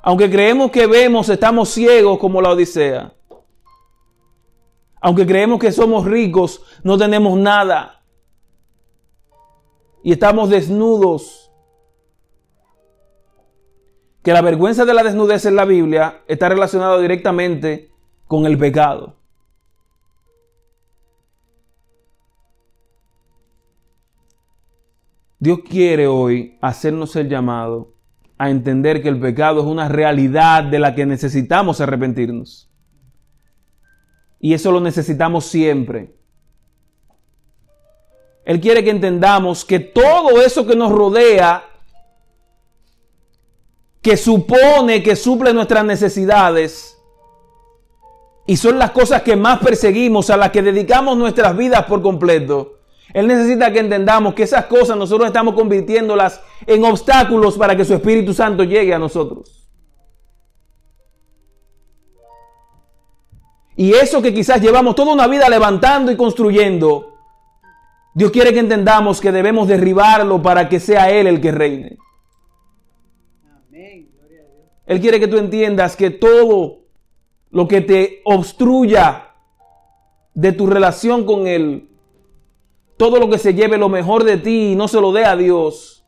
Aunque 0.03 0.29
creemos 0.29 0.69
que 0.69 0.85
vemos, 0.85 1.29
estamos 1.29 1.69
ciegos 1.69 2.19
como 2.19 2.43
la 2.43 2.51
Odisea. 2.51 3.11
Aunque 5.01 5.25
creemos 5.25 5.57
que 5.57 5.71
somos 5.71 6.05
ricos, 6.05 6.61
no 6.83 6.95
tenemos 6.95 7.35
nada 7.39 7.96
y 10.07 10.13
estamos 10.13 10.49
desnudos. 10.49 11.51
Que 14.23 14.31
la 14.31 14.41
vergüenza 14.41 14.85
de 14.85 14.93
la 14.93 15.03
desnudez 15.03 15.43
en 15.43 15.57
la 15.57 15.65
Biblia 15.65 16.21
está 16.29 16.47
relacionada 16.47 16.97
directamente 16.97 17.91
con 18.25 18.45
el 18.45 18.57
pecado. 18.57 19.17
Dios 25.39 25.59
quiere 25.69 26.07
hoy 26.07 26.57
hacernos 26.61 27.13
el 27.17 27.27
llamado 27.27 27.93
a 28.37 28.49
entender 28.49 29.03
que 29.03 29.09
el 29.09 29.19
pecado 29.19 29.59
es 29.59 29.65
una 29.65 29.89
realidad 29.89 30.63
de 30.63 30.79
la 30.79 30.95
que 30.95 31.05
necesitamos 31.05 31.81
arrepentirnos. 31.81 32.71
Y 34.39 34.53
eso 34.53 34.71
lo 34.71 34.79
necesitamos 34.79 35.47
siempre. 35.47 36.16
Él 38.47 38.61
quiere 38.61 38.81
que 38.81 38.91
entendamos 38.91 39.65
que 39.65 39.77
todo 39.77 40.41
eso 40.41 40.65
que 40.65 40.73
nos 40.73 40.89
rodea, 40.89 41.65
que 44.01 44.15
supone 44.15 45.03
que 45.03 45.17
suple 45.17 45.51
nuestras 45.51 45.83
necesidades, 45.83 46.97
y 48.45 48.55
son 48.55 48.79
las 48.79 48.91
cosas 48.91 49.21
que 49.23 49.35
más 49.35 49.59
perseguimos, 49.59 50.29
a 50.29 50.37
las 50.37 50.51
que 50.51 50.61
dedicamos 50.61 51.17
nuestras 51.17 51.57
vidas 51.57 51.83
por 51.87 52.01
completo. 52.01 52.77
Él 53.13 53.27
necesita 53.27 53.69
que 53.73 53.79
entendamos 53.79 54.33
que 54.33 54.43
esas 54.43 54.67
cosas 54.67 54.95
nosotros 54.95 55.27
estamos 55.27 55.53
convirtiéndolas 55.53 56.39
en 56.65 56.85
obstáculos 56.85 57.57
para 57.57 57.75
que 57.75 57.83
su 57.83 57.95
Espíritu 57.95 58.33
Santo 58.33 58.63
llegue 58.63 58.93
a 58.93 58.99
nosotros. 58.99 59.69
Y 63.75 63.91
eso 63.93 64.21
que 64.21 64.33
quizás 64.33 64.61
llevamos 64.61 64.95
toda 64.95 65.11
una 65.11 65.27
vida 65.27 65.49
levantando 65.49 66.13
y 66.13 66.15
construyendo, 66.15 67.16
Dios 68.17 68.31
quiere 68.31 68.51
que 68.51 68.61
entendamos 68.61 69.21
que 69.21 69.31
debemos 69.31 69.67
derribarlo 69.67 70.41
para 70.41 70.67
que 70.67 70.79
sea 70.79 71.11
Él 71.11 71.27
el 71.27 71.39
que 71.39 71.51
reine. 71.51 71.99
Él 74.87 74.99
quiere 74.99 75.19
que 75.19 75.27
tú 75.27 75.37
entiendas 75.37 75.95
que 75.95 76.09
todo 76.09 76.79
lo 77.51 77.67
que 77.67 77.81
te 77.81 78.23
obstruya 78.25 79.35
de 80.33 80.51
tu 80.51 80.65
relación 80.65 81.27
con 81.27 81.45
Él, 81.45 81.91
todo 82.97 83.19
lo 83.19 83.29
que 83.29 83.37
se 83.37 83.53
lleve 83.53 83.77
lo 83.77 83.87
mejor 83.87 84.23
de 84.23 84.37
ti 84.37 84.71
y 84.71 84.75
no 84.75 84.87
se 84.87 84.99
lo 84.99 85.11
dé 85.11 85.23
a 85.23 85.35
Dios, 85.35 86.03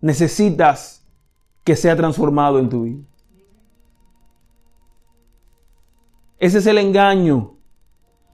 necesitas 0.00 1.06
que 1.62 1.76
sea 1.76 1.94
transformado 1.94 2.58
en 2.58 2.70
tu 2.70 2.84
vida. 2.84 3.04
Ese 6.38 6.56
es 6.56 6.66
el 6.66 6.78
engaño. 6.78 7.59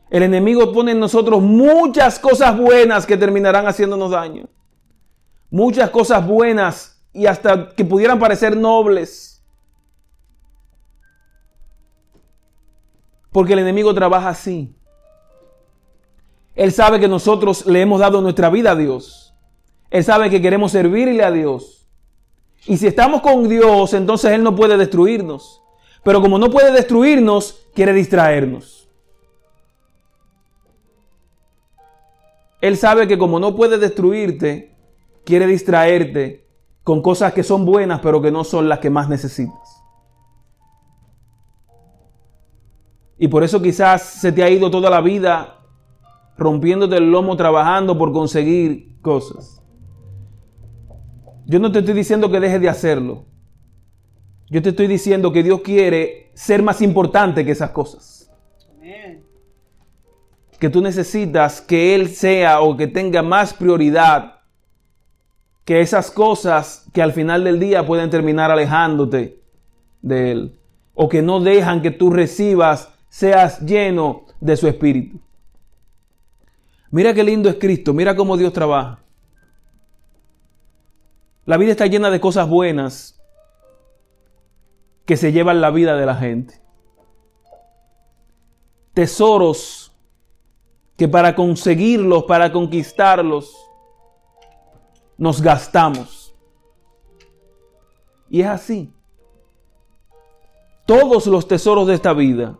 El 0.08 0.22
enemigo 0.22 0.72
pone 0.72 0.92
en 0.92 1.00
nosotros 1.00 1.42
muchas 1.42 2.18
cosas 2.18 2.56
buenas 2.56 3.06
que 3.06 3.16
terminarán 3.16 3.66
haciéndonos 3.66 4.10
daño. 4.10 4.48
Muchas 5.50 5.90
cosas 5.90 6.26
buenas 6.26 7.02
y 7.12 7.26
hasta 7.26 7.70
que 7.70 7.84
pudieran 7.84 8.18
parecer 8.18 8.56
nobles. 8.56 9.42
Porque 13.32 13.54
el 13.54 13.60
enemigo 13.60 13.92
trabaja 13.94 14.28
así. 14.28 14.74
Él 16.54 16.72
sabe 16.72 16.98
que 17.00 17.08
nosotros 17.08 17.66
le 17.66 17.82
hemos 17.82 18.00
dado 18.00 18.22
nuestra 18.22 18.48
vida 18.48 18.72
a 18.72 18.76
Dios. 18.76 19.34
Él 19.90 20.04
sabe 20.04 20.30
que 20.30 20.40
queremos 20.40 20.72
servirle 20.72 21.22
a 21.22 21.30
Dios. 21.30 21.86
Y 22.66 22.76
si 22.78 22.86
estamos 22.86 23.20
con 23.20 23.48
Dios, 23.48 23.92
entonces 23.92 24.32
Él 24.32 24.42
no 24.42 24.56
puede 24.56 24.76
destruirnos. 24.76 25.62
Pero 26.02 26.22
como 26.22 26.38
no 26.38 26.50
puede 26.50 26.72
destruirnos, 26.72 27.66
quiere 27.74 27.92
distraernos. 27.92 28.85
Él 32.60 32.76
sabe 32.76 33.06
que 33.06 33.18
como 33.18 33.38
no 33.38 33.54
puede 33.54 33.78
destruirte, 33.78 34.74
quiere 35.24 35.46
distraerte 35.46 36.46
con 36.82 37.02
cosas 37.02 37.32
que 37.32 37.42
son 37.42 37.66
buenas, 37.66 38.00
pero 38.00 38.22
que 38.22 38.30
no 38.30 38.44
son 38.44 38.68
las 38.68 38.78
que 38.78 38.90
más 38.90 39.08
necesitas. 39.08 39.82
Y 43.18 43.28
por 43.28 43.44
eso 43.44 43.60
quizás 43.62 44.02
se 44.02 44.32
te 44.32 44.42
ha 44.42 44.50
ido 44.50 44.70
toda 44.70 44.90
la 44.90 45.00
vida 45.00 45.60
rompiéndote 46.36 46.96
el 46.96 47.10
lomo 47.10 47.36
trabajando 47.36 47.96
por 47.96 48.12
conseguir 48.12 49.00
cosas. 49.00 49.62
Yo 51.46 51.58
no 51.58 51.72
te 51.72 51.78
estoy 51.78 51.94
diciendo 51.94 52.30
que 52.30 52.40
dejes 52.40 52.60
de 52.60 52.68
hacerlo. 52.68 53.24
Yo 54.50 54.62
te 54.62 54.70
estoy 54.70 54.86
diciendo 54.86 55.32
que 55.32 55.42
Dios 55.42 55.60
quiere 55.62 56.30
ser 56.34 56.62
más 56.62 56.82
importante 56.82 57.44
que 57.44 57.52
esas 57.52 57.70
cosas. 57.70 58.25
Que 60.58 60.70
tú 60.70 60.80
necesitas 60.80 61.60
que 61.60 61.94
Él 61.94 62.08
sea 62.08 62.60
o 62.60 62.76
que 62.76 62.86
tenga 62.86 63.22
más 63.22 63.52
prioridad 63.52 64.36
que 65.64 65.80
esas 65.80 66.10
cosas 66.10 66.86
que 66.92 67.02
al 67.02 67.12
final 67.12 67.42
del 67.42 67.58
día 67.58 67.84
pueden 67.84 68.08
terminar 68.08 68.50
alejándote 68.50 69.42
de 70.00 70.30
Él. 70.30 70.60
O 70.94 71.08
que 71.08 71.22
no 71.22 71.40
dejan 71.40 71.82
que 71.82 71.90
tú 71.90 72.10
recibas, 72.10 72.88
seas 73.08 73.60
lleno 73.60 74.26
de 74.40 74.56
su 74.56 74.68
espíritu. 74.68 75.20
Mira 76.90 77.12
qué 77.12 77.24
lindo 77.24 77.48
es 77.48 77.56
Cristo, 77.56 77.92
mira 77.92 78.14
cómo 78.14 78.36
Dios 78.36 78.52
trabaja. 78.52 79.00
La 81.44 81.56
vida 81.56 81.72
está 81.72 81.86
llena 81.86 82.10
de 82.10 82.20
cosas 82.20 82.48
buenas, 82.48 83.20
que 85.04 85.16
se 85.16 85.32
llevan 85.32 85.60
la 85.60 85.70
vida 85.70 85.96
de 85.96 86.06
la 86.06 86.14
gente. 86.14 86.60
Tesoros 88.94 89.85
que 90.96 91.08
para 91.08 91.34
conseguirlos, 91.34 92.24
para 92.24 92.50
conquistarlos, 92.50 93.54
nos 95.18 95.40
gastamos. 95.40 96.34
Y 98.28 98.40
es 98.40 98.48
así. 98.48 98.92
Todos 100.86 101.26
los 101.26 101.48
tesoros 101.48 101.86
de 101.86 101.94
esta 101.94 102.12
vida 102.12 102.58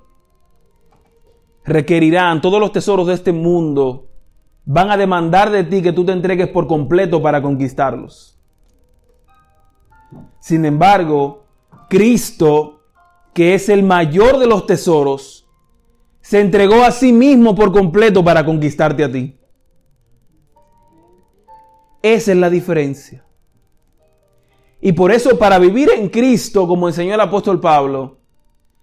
requerirán, 1.65 2.41
todos 2.41 2.61
los 2.61 2.73
tesoros 2.73 3.07
de 3.07 3.15
este 3.15 3.33
mundo 3.33 4.09
van 4.65 4.91
a 4.91 4.97
demandar 4.97 5.51
de 5.51 5.65
ti 5.65 5.81
que 5.81 5.93
tú 5.93 6.05
te 6.05 6.13
entregues 6.13 6.49
por 6.49 6.67
completo 6.67 7.23
para 7.23 7.41
conquistarlos. 7.41 8.39
Sin 10.41 10.65
embargo, 10.65 11.45
Cristo, 11.89 12.81
que 13.33 13.55
es 13.55 13.69
el 13.69 13.83
mayor 13.83 14.39
de 14.39 14.47
los 14.47 14.67
tesoros, 14.67 15.46
se 16.27 16.41
entregó 16.41 16.83
a 16.83 16.91
sí 16.91 17.13
mismo 17.13 17.55
por 17.55 17.71
completo 17.71 18.25
para 18.25 18.45
conquistarte 18.45 19.05
a 19.05 19.13
ti. 19.13 19.39
Esa 22.03 22.33
es 22.33 22.37
la 22.37 22.51
diferencia. 22.51 23.25
Y 24.81 24.91
por 24.91 25.13
eso 25.13 25.39
para 25.39 25.61
vivir 25.61 25.89
en 25.89 26.09
Cristo, 26.09 26.67
como 26.67 26.89
enseñó 26.89 27.15
el 27.15 27.21
apóstol 27.21 27.61
Pablo, 27.61 28.19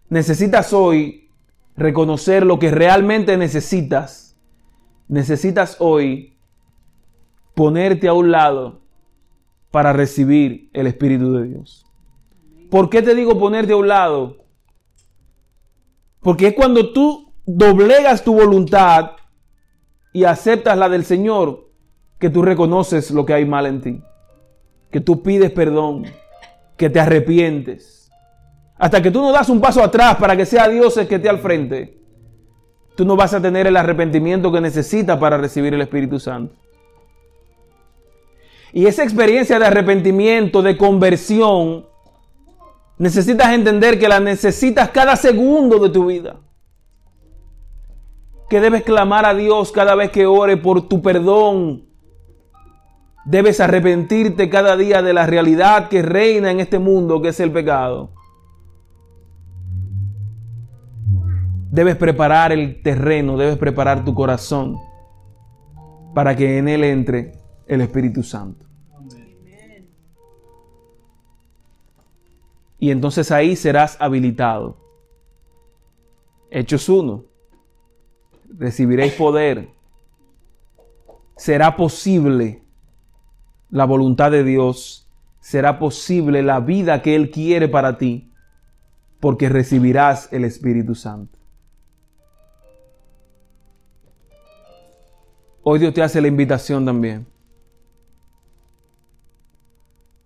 necesitas 0.08 0.72
hoy 0.72 1.30
reconocer 1.76 2.46
lo 2.46 2.60
que 2.60 2.72
realmente 2.72 3.36
necesitas. 3.36 4.38
Necesitas 5.10 5.76
hoy 5.80 6.38
ponerte 7.56 8.08
a 8.08 8.14
un 8.14 8.32
lado 8.32 8.84
para 9.70 9.92
recibir 9.92 10.70
el 10.72 10.88
Espíritu 10.88 11.34
de 11.34 11.50
Dios. 11.50 11.86
¿Por 12.70 12.90
qué 12.90 13.02
te 13.02 13.14
digo 13.14 13.38
ponerte 13.38 13.74
a 13.74 13.78
un 13.78 13.90
lado? 13.90 14.46
Porque 16.22 16.48
es 16.48 16.54
cuando 16.54 16.94
tú 16.94 17.33
doblegas 17.46 18.24
tu 18.24 18.34
voluntad 18.34 19.12
y 20.14 20.24
aceptas 20.24 20.78
la 20.78 20.90
del 20.90 21.06
Señor 21.06 21.70
que 22.20 22.30
tú 22.30 22.42
reconoces 22.42 23.12
lo 23.12 23.26
que 23.26 23.34
hay 23.34 23.46
mal 23.46 23.66
en 23.66 23.82
ti. 23.82 24.04
Que 24.92 25.02
tú 25.02 25.24
pides 25.24 25.52
perdón, 25.52 26.06
que 26.78 26.90
te 26.90 27.00
arrepientes. 27.00 28.12
Hasta 28.78 29.02
que 29.02 29.12
tú 29.12 29.22
no 29.22 29.32
das 29.32 29.50
un 29.50 29.62
paso 29.62 29.84
atrás 29.84 30.16
para 30.16 30.36
que 30.36 30.46
sea 30.46 30.68
Dios 30.68 30.98
el 30.98 31.08
que 31.08 31.16
esté 31.16 31.30
al 31.30 31.40
frente, 31.40 32.00
tú 32.96 33.06
no 33.06 33.16
vas 33.16 33.34
a 33.34 33.42
tener 33.42 33.68
el 33.68 33.78
arrepentimiento 33.78 34.52
que 34.52 34.62
necesitas 34.62 35.18
para 35.18 35.38
recibir 35.38 35.74
el 35.74 35.82
Espíritu 35.82 36.20
Santo. 36.20 36.56
Y 38.72 38.88
esa 38.88 39.04
experiencia 39.04 39.60
de 39.60 39.66
arrepentimiento, 39.66 40.62
de 40.62 40.78
conversión, 40.78 41.86
Necesitas 42.98 43.54
entender 43.54 44.00
que 44.00 44.08
la 44.08 44.20
necesitas 44.20 44.90
cada 44.90 45.16
segundo 45.16 45.80
de 45.80 45.90
tu 45.90 46.06
vida. 46.06 46.40
Que 48.54 48.62
debes 48.62 48.84
clamar 48.84 49.26
a 49.26 49.34
Dios 49.34 49.72
cada 49.72 49.96
vez 49.96 50.12
que 50.12 50.28
ore 50.28 50.58
por 50.58 50.88
tu 50.88 51.02
perdón. 51.02 51.88
Debes 53.26 53.60
arrepentirte 53.60 54.48
cada 54.48 54.78
día 54.78 55.02
de 55.02 55.12
la 55.12 55.26
realidad 55.26 55.90
que 55.90 56.04
reina 56.04 56.52
en 56.52 56.60
este 56.60 56.78
mundo, 56.78 57.20
que 57.20 57.30
es 57.30 57.40
el 57.40 57.52
pecado. 57.52 58.14
Debes 61.72 61.96
preparar 61.96 62.52
el 62.52 62.84
terreno, 62.84 63.38
debes 63.38 63.58
preparar 63.58 64.06
tu 64.06 64.14
corazón 64.14 64.78
para 66.14 66.36
que 66.36 66.60
en 66.60 66.68
él 66.68 66.84
entre 66.84 67.32
el 67.66 67.82
Espíritu 67.82 68.22
Santo. 68.22 68.68
y 72.78 72.92
entonces 72.92 73.32
ahí 73.32 73.56
serás 73.56 73.98
habilitado. 74.00 74.78
Hechos 76.52 76.88
1. 76.88 77.33
Recibiréis 78.58 79.14
poder. 79.14 79.70
Será 81.36 81.76
posible 81.76 82.64
la 83.70 83.86
voluntad 83.86 84.32
de 84.32 84.44
Dios. 84.44 85.10
Será 85.40 85.80
posible 85.80 86.44
la 86.44 86.60
vida 86.60 87.02
que 87.02 87.16
Él 87.16 87.32
quiere 87.32 87.68
para 87.68 87.98
ti. 87.98 88.32
Porque 89.20 89.50
recibirás 89.50 90.32
el 90.32 90.46
Espíritu 90.46 90.96
Santo. 90.96 91.38
Hoy 95.64 95.80
Dios 95.80 95.94
te 95.94 96.04
hace 96.04 96.22
la 96.22 96.28
invitación 96.28 96.86
también. 96.86 97.26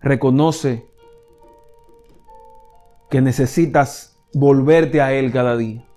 Reconoce 0.00 0.86
que 3.08 3.20
necesitas 3.20 4.20
volverte 4.34 5.00
a 5.00 5.12
Él 5.12 5.32
cada 5.32 5.56
día. 5.56 5.87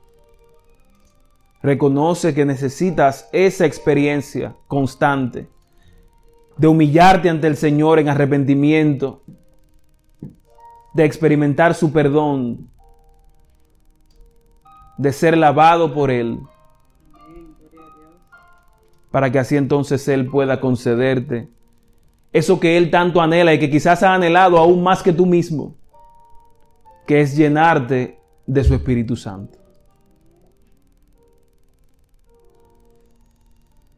Reconoce 1.64 2.34
que 2.34 2.46
necesitas 2.46 3.30
esa 3.32 3.66
experiencia 3.66 4.56
constante 4.68 5.48
de 6.58 6.68
humillarte 6.68 7.30
ante 7.30 7.48
el 7.48 7.56
Señor 7.56 8.00
en 8.00 8.10
arrepentimiento, 8.10 9.24
de 10.94 11.06
experimentar 11.06 11.74
su 11.74 11.92
perdón, 11.92 12.70
de 14.98 15.14
ser 15.14 15.38
lavado 15.38 15.94
por 15.94 16.12
Él, 16.12 16.40
para 19.12 19.32
que 19.32 19.40
así 19.40 19.56
entonces 19.56 20.08
Él 20.08 20.28
pueda 20.28 20.60
concederte 20.60 21.50
eso 22.34 22.60
que 22.60 22.78
Él 22.78 22.90
tanto 22.92 23.22
anhela 23.22 23.54
y 23.54 23.60
que 23.60 23.70
quizás 23.70 24.04
ha 24.04 24.14
anhelado 24.14 24.58
aún 24.58 24.82
más 24.84 25.04
que 25.04 25.12
tú 25.12 25.26
mismo 25.26 25.76
que 27.06 27.22
es 27.22 27.36
llenarte 27.36 28.20
de 28.46 28.64
su 28.64 28.74
Espíritu 28.74 29.16
Santo. 29.16 29.61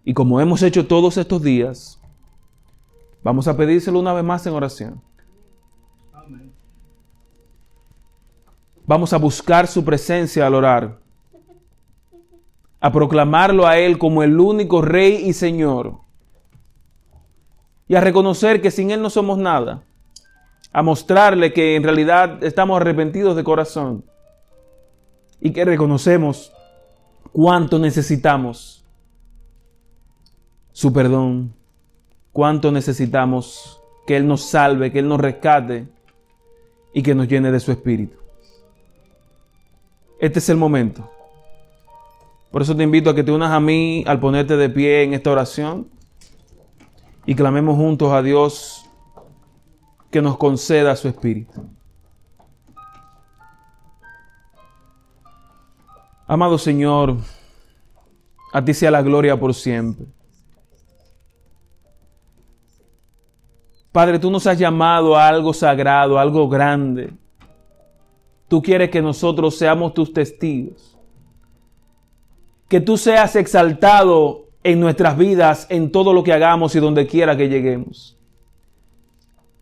Y 0.05 0.13
como 0.13 0.41
hemos 0.41 0.61
hecho 0.61 0.85
todos 0.85 1.17
estos 1.17 1.41
días, 1.41 1.99
vamos 3.23 3.47
a 3.47 3.55
pedírselo 3.55 3.99
una 3.99 4.13
vez 4.13 4.23
más 4.23 4.45
en 4.45 4.53
oración. 4.53 5.01
Vamos 8.85 9.13
a 9.13 9.17
buscar 9.17 9.65
su 9.67 9.85
presencia 9.85 10.45
al 10.45 10.55
orar, 10.55 10.99
a 12.81 12.91
proclamarlo 12.91 13.65
a 13.65 13.77
Él 13.77 13.97
como 13.97 14.23
el 14.23 14.37
único 14.37 14.81
Rey 14.81 15.25
y 15.25 15.31
Señor, 15.31 15.99
y 17.87 17.95
a 17.95 18.01
reconocer 18.01 18.61
que 18.61 18.71
sin 18.71 18.91
Él 18.91 19.01
no 19.01 19.09
somos 19.09 19.37
nada, 19.37 19.83
a 20.73 20.83
mostrarle 20.83 21.53
que 21.53 21.77
en 21.77 21.83
realidad 21.83 22.43
estamos 22.43 22.75
arrepentidos 22.75 23.37
de 23.37 23.43
corazón 23.45 24.03
y 25.39 25.51
que 25.53 25.63
reconocemos 25.63 26.51
cuánto 27.31 27.79
necesitamos 27.79 28.82
su 30.73 30.91
perdón, 30.91 31.53
cuánto 32.31 32.71
necesitamos 32.71 33.79
que 34.05 34.17
Él 34.17 34.27
nos 34.27 34.41
salve, 34.41 34.91
que 34.91 34.99
Él 34.99 35.07
nos 35.07 35.21
rescate 35.21 35.87
y 36.93 37.01
que 37.01 37.15
nos 37.15 37.27
llene 37.27 37.51
de 37.51 37.59
su 37.59 37.71
espíritu. 37.71 38.17
Este 40.19 40.39
es 40.39 40.49
el 40.49 40.57
momento. 40.57 41.09
Por 42.51 42.61
eso 42.61 42.75
te 42.75 42.83
invito 42.83 43.09
a 43.09 43.15
que 43.15 43.23
te 43.23 43.31
unas 43.31 43.51
a 43.51 43.59
mí 43.59 44.03
al 44.07 44.19
ponerte 44.19 44.57
de 44.57 44.69
pie 44.69 45.03
en 45.03 45.13
esta 45.13 45.31
oración 45.31 45.87
y 47.25 47.35
clamemos 47.35 47.77
juntos 47.77 48.11
a 48.11 48.21
Dios 48.21 48.89
que 50.11 50.21
nos 50.21 50.37
conceda 50.37 50.95
su 50.95 51.07
espíritu. 51.07 51.65
Amado 56.27 56.57
Señor, 56.57 57.17
a 58.53 58.63
ti 58.63 58.73
sea 58.73 58.91
la 58.91 59.01
gloria 59.01 59.39
por 59.39 59.53
siempre. 59.53 60.05
Padre, 63.93 64.17
tú 64.17 64.31
nos 64.31 64.47
has 64.47 64.57
llamado 64.57 65.15
a 65.15 65.27
algo 65.27 65.53
sagrado, 65.53 66.17
a 66.17 66.23
algo 66.23 66.49
grande. 66.49 67.13
Tú 68.47 68.59
quieres 68.59 68.89
que 68.89 69.03
nosotros 69.03 69.55
seamos 69.55 69.93
tus 69.93 70.11
testigos. 70.11 70.97
Que 72.67 72.81
tú 72.81 72.97
seas 72.97 73.35
exaltado 73.35 74.47
en 74.63 74.79
nuestras 74.79 75.15
vidas, 75.15 75.67
en 75.69 75.91
todo 75.91 76.11
lo 76.11 76.23
que 76.23 76.33
hagamos 76.33 76.75
y 76.75 76.79
donde 76.79 77.05
quiera 77.05 77.37
que 77.37 77.49
lleguemos. 77.49 78.17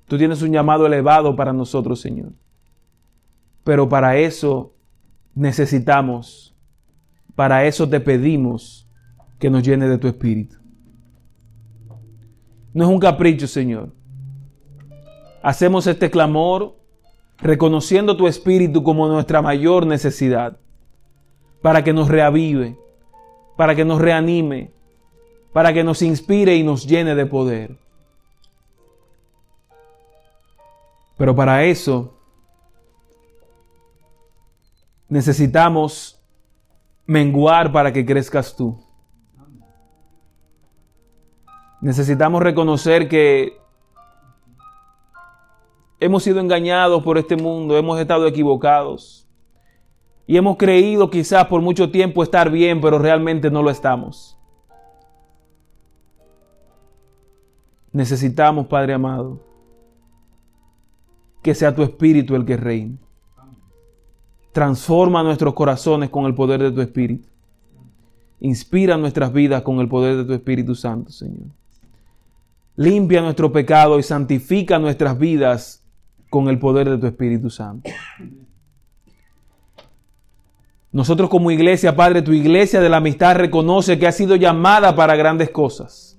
Tú 0.07 0.17
tienes 0.17 0.41
un 0.41 0.53
llamado 0.53 0.86
elevado 0.86 1.36
para 1.36 1.51
nosotros, 1.51 1.99
Señor. 1.99 2.32
Pero 3.65 3.89
para 3.89 4.15
eso 4.15 4.73
necesitamos, 5.36 6.55
para 7.36 7.65
eso 7.65 7.89
te 7.89 7.99
pedimos 7.99 8.88
que 9.39 9.49
nos 9.49 9.61
llene 9.61 9.89
de 9.89 9.97
tu 9.97 10.07
espíritu. 10.07 10.55
No 12.73 12.86
es 12.86 12.89
un 12.89 12.99
capricho, 12.99 13.45
Señor. 13.45 13.91
Hacemos 15.43 15.87
este 15.87 16.11
clamor 16.11 16.75
reconociendo 17.37 18.15
tu 18.15 18.27
espíritu 18.27 18.83
como 18.83 19.07
nuestra 19.07 19.41
mayor 19.41 19.85
necesidad, 19.85 20.59
para 21.61 21.83
que 21.83 21.93
nos 21.93 22.07
reavive, 22.07 22.77
para 23.57 23.75
que 23.75 23.85
nos 23.85 23.99
reanime, 23.99 24.71
para 25.53 25.73
que 25.73 25.83
nos 25.83 26.01
inspire 26.01 26.55
y 26.55 26.63
nos 26.63 26.85
llene 26.85 27.15
de 27.15 27.25
poder. 27.25 27.77
Pero 31.17 31.35
para 31.35 31.65
eso 31.65 32.17
necesitamos 35.07 36.19
menguar 37.05 37.71
para 37.71 37.91
que 37.91 38.05
crezcas 38.05 38.55
tú. 38.55 38.83
Necesitamos 41.81 42.41
reconocer 42.41 43.09
que 43.09 43.61
hemos 46.01 46.23
sido 46.23 46.39
engañados 46.39 47.03
por 47.03 47.17
este 47.17 47.37
mundo, 47.37 47.77
hemos 47.77 47.97
estado 47.99 48.27
equivocados. 48.27 49.27
Y 50.25 50.35
hemos 50.35 50.57
creído 50.57 51.09
quizás 51.09 51.45
por 51.45 51.61
mucho 51.61 51.91
tiempo 51.91 52.23
estar 52.23 52.49
bien, 52.49 52.81
pero 52.81 52.97
realmente 52.97 53.51
no 53.51 53.61
lo 53.61 53.69
estamos. 53.69 54.37
Necesitamos, 57.93 58.67
Padre 58.67 58.93
amado, 58.93 59.39
que 61.43 61.53
sea 61.53 61.75
tu 61.75 61.83
espíritu 61.83 62.35
el 62.35 62.45
que 62.45 62.57
reine. 62.57 62.97
Transforma 64.53 65.21
nuestros 65.23 65.53
corazones 65.53 66.09
con 66.09 66.25
el 66.25 66.33
poder 66.33 66.63
de 66.63 66.71
tu 66.71 66.81
espíritu. 66.81 67.27
Inspira 68.39 68.97
nuestras 68.97 69.31
vidas 69.31 69.61
con 69.61 69.79
el 69.79 69.87
poder 69.87 70.17
de 70.17 70.25
tu 70.25 70.33
Espíritu 70.33 70.73
Santo, 70.73 71.11
Señor. 71.11 71.49
Limpia 72.75 73.21
nuestro 73.21 73.51
pecado 73.51 73.99
y 73.99 74.03
santifica 74.03 74.79
nuestras 74.79 75.17
vidas 75.19 75.80
con 76.32 76.47
el 76.47 76.57
poder 76.57 76.89
de 76.89 76.97
tu 76.97 77.07
Espíritu 77.07 77.49
Santo. 77.49 77.91
Nosotros 80.93 81.29
como 81.29 81.51
iglesia, 81.51 81.93
Padre, 81.93 82.21
tu 82.21 82.32
iglesia 82.32 82.79
de 82.79 82.88
la 82.88 82.97
amistad 82.97 83.36
reconoce 83.36 83.99
que 83.99 84.07
ha 84.07 84.13
sido 84.13 84.38
llamada 84.38 84.95
para 84.95 85.17
grandes 85.17 85.49
cosas. 85.49 86.17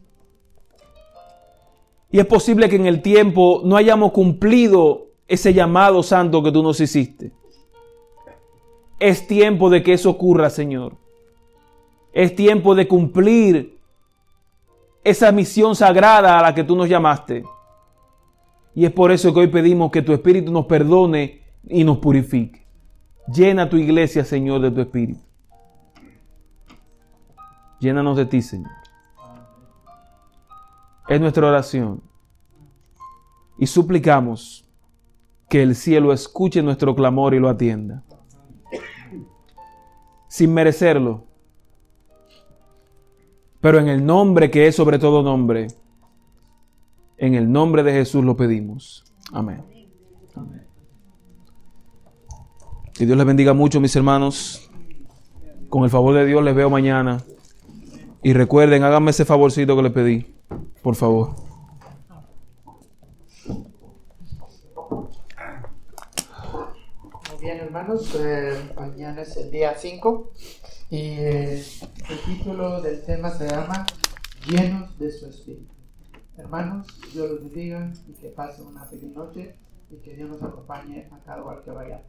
Y 2.11 2.19
es 2.19 2.27
posible 2.27 2.69
que 2.69 2.77
en 2.77 2.85
el 2.85 3.01
tiempo 3.01 3.63
no 3.65 3.75
hayamos 3.75 4.13
cumplido 4.13 5.07
ese 5.29 5.55
llamado 5.55 6.03
santo 6.03 6.43
que 6.43 6.53
tú 6.53 6.63
nos 6.63 6.79
hiciste. 6.79 7.33
Es 8.99 9.27
tiempo 9.27 9.71
de 9.71 9.83
que 9.83 9.95
eso 9.95 10.11
ocurra, 10.11 10.51
Señor. 10.51 10.99
Es 12.13 12.37
tiempo 12.37 12.75
de 12.75 12.87
cumplir 12.87 13.79
esa 15.05 15.33
misión 15.33 15.75
sagrada 15.75 16.39
a 16.39 16.43
la 16.43 16.55
que 16.55 16.65
tú 16.65 16.77
nos 16.77 16.91
llamaste. 16.91 17.45
Y 18.75 18.85
es 18.85 18.93
por 18.93 19.13
eso 19.13 19.33
que 19.33 19.41
hoy 19.41 19.47
pedimos 19.49 19.91
que 19.91 20.03
tu 20.03 20.13
Espíritu 20.13 20.51
nos 20.51 20.67
perdone 20.67 21.43
y 21.69 21.85
nos 21.85 21.99
purifique. 21.99 22.67
Llena 23.33 23.69
tu 23.69 23.77
iglesia, 23.77 24.25
Señor, 24.25 24.61
de 24.63 24.71
tu 24.71 24.81
Espíritu. 24.81 25.21
Llénanos 27.81 28.17
de 28.17 28.27
ti, 28.27 28.43
Señor. 28.43 28.71
Es 31.09 31.21
nuestra 31.21 31.47
oración. 31.47 32.03
Y 33.59 33.67
suplicamos 33.67 34.65
que 35.49 35.63
el 35.63 35.75
cielo 35.75 36.13
escuche 36.13 36.63
nuestro 36.63 36.95
clamor 36.95 37.35
y 37.35 37.39
lo 37.39 37.49
atienda. 37.49 38.03
Sin 40.29 40.55
merecerlo. 40.55 41.25
Pero 43.61 43.79
en 43.79 43.89
el 43.89 44.05
nombre 44.05 44.51
que 44.51 44.67
es 44.67 44.75
sobre 44.75 44.99
todo 44.99 45.23
nombre, 45.23 45.69
en 47.23 47.35
el 47.37 47.51
nombre 47.53 47.85
de 47.85 47.93
Jesús 47.93 48.25
lo 48.25 48.37
pedimos. 48.37 49.05
Amén. 49.33 49.63
Que 52.93 53.07
Dios 53.07 53.17
les 53.17 53.25
bendiga 53.25 53.55
mucho, 53.55 53.81
mis 53.81 53.95
hermanos. 53.95 54.69
Con 55.69 55.85
el 55.85 55.91
favor 55.91 56.17
de 56.17 56.27
Dios 56.27 56.43
les 56.43 56.53
veo 56.53 56.69
mañana. 56.69 57.23
Y 58.25 58.33
recuerden, 58.33 58.83
háganme 58.83 59.13
ese 59.13 59.25
favorcito 59.25 59.77
que 59.77 59.83
les 59.85 59.93
pedí, 59.93 60.35
por 60.83 60.97
favor. 60.97 61.37
Muy 63.47 63.67
bien, 67.41 67.59
hermanos, 67.59 68.17
eh, 68.19 68.73
mañana 68.75 69.23
es 69.23 69.37
el 69.37 69.53
día 69.53 69.75
5 69.77 70.33
y 70.91 70.99
eh, 70.99 71.65
el 72.11 72.19
título 72.27 72.83
del 72.83 73.01
tema 73.05 73.31
se 73.31 73.49
llama 73.49 73.87
Llenos 74.49 74.99
de 74.99 75.13
su 75.13 75.27
Espíritu. 75.27 75.72
Hermanos, 76.43 76.89
Dios 77.13 77.31
los 77.31 77.41
bendiga 77.41 77.93
y 78.09 78.13
que 78.15 78.29
pasen 78.31 78.67
una 78.67 78.85
feliz 78.85 79.15
noche 79.15 79.55
y 79.91 79.97
que 79.99 80.17
Dios 80.17 80.29
nos 80.29 80.43
acompañe 80.43 81.09
a 81.13 81.19
cada 81.21 81.39
lugar 81.39 81.63
que 81.63 81.71
vayamos. 81.71 82.07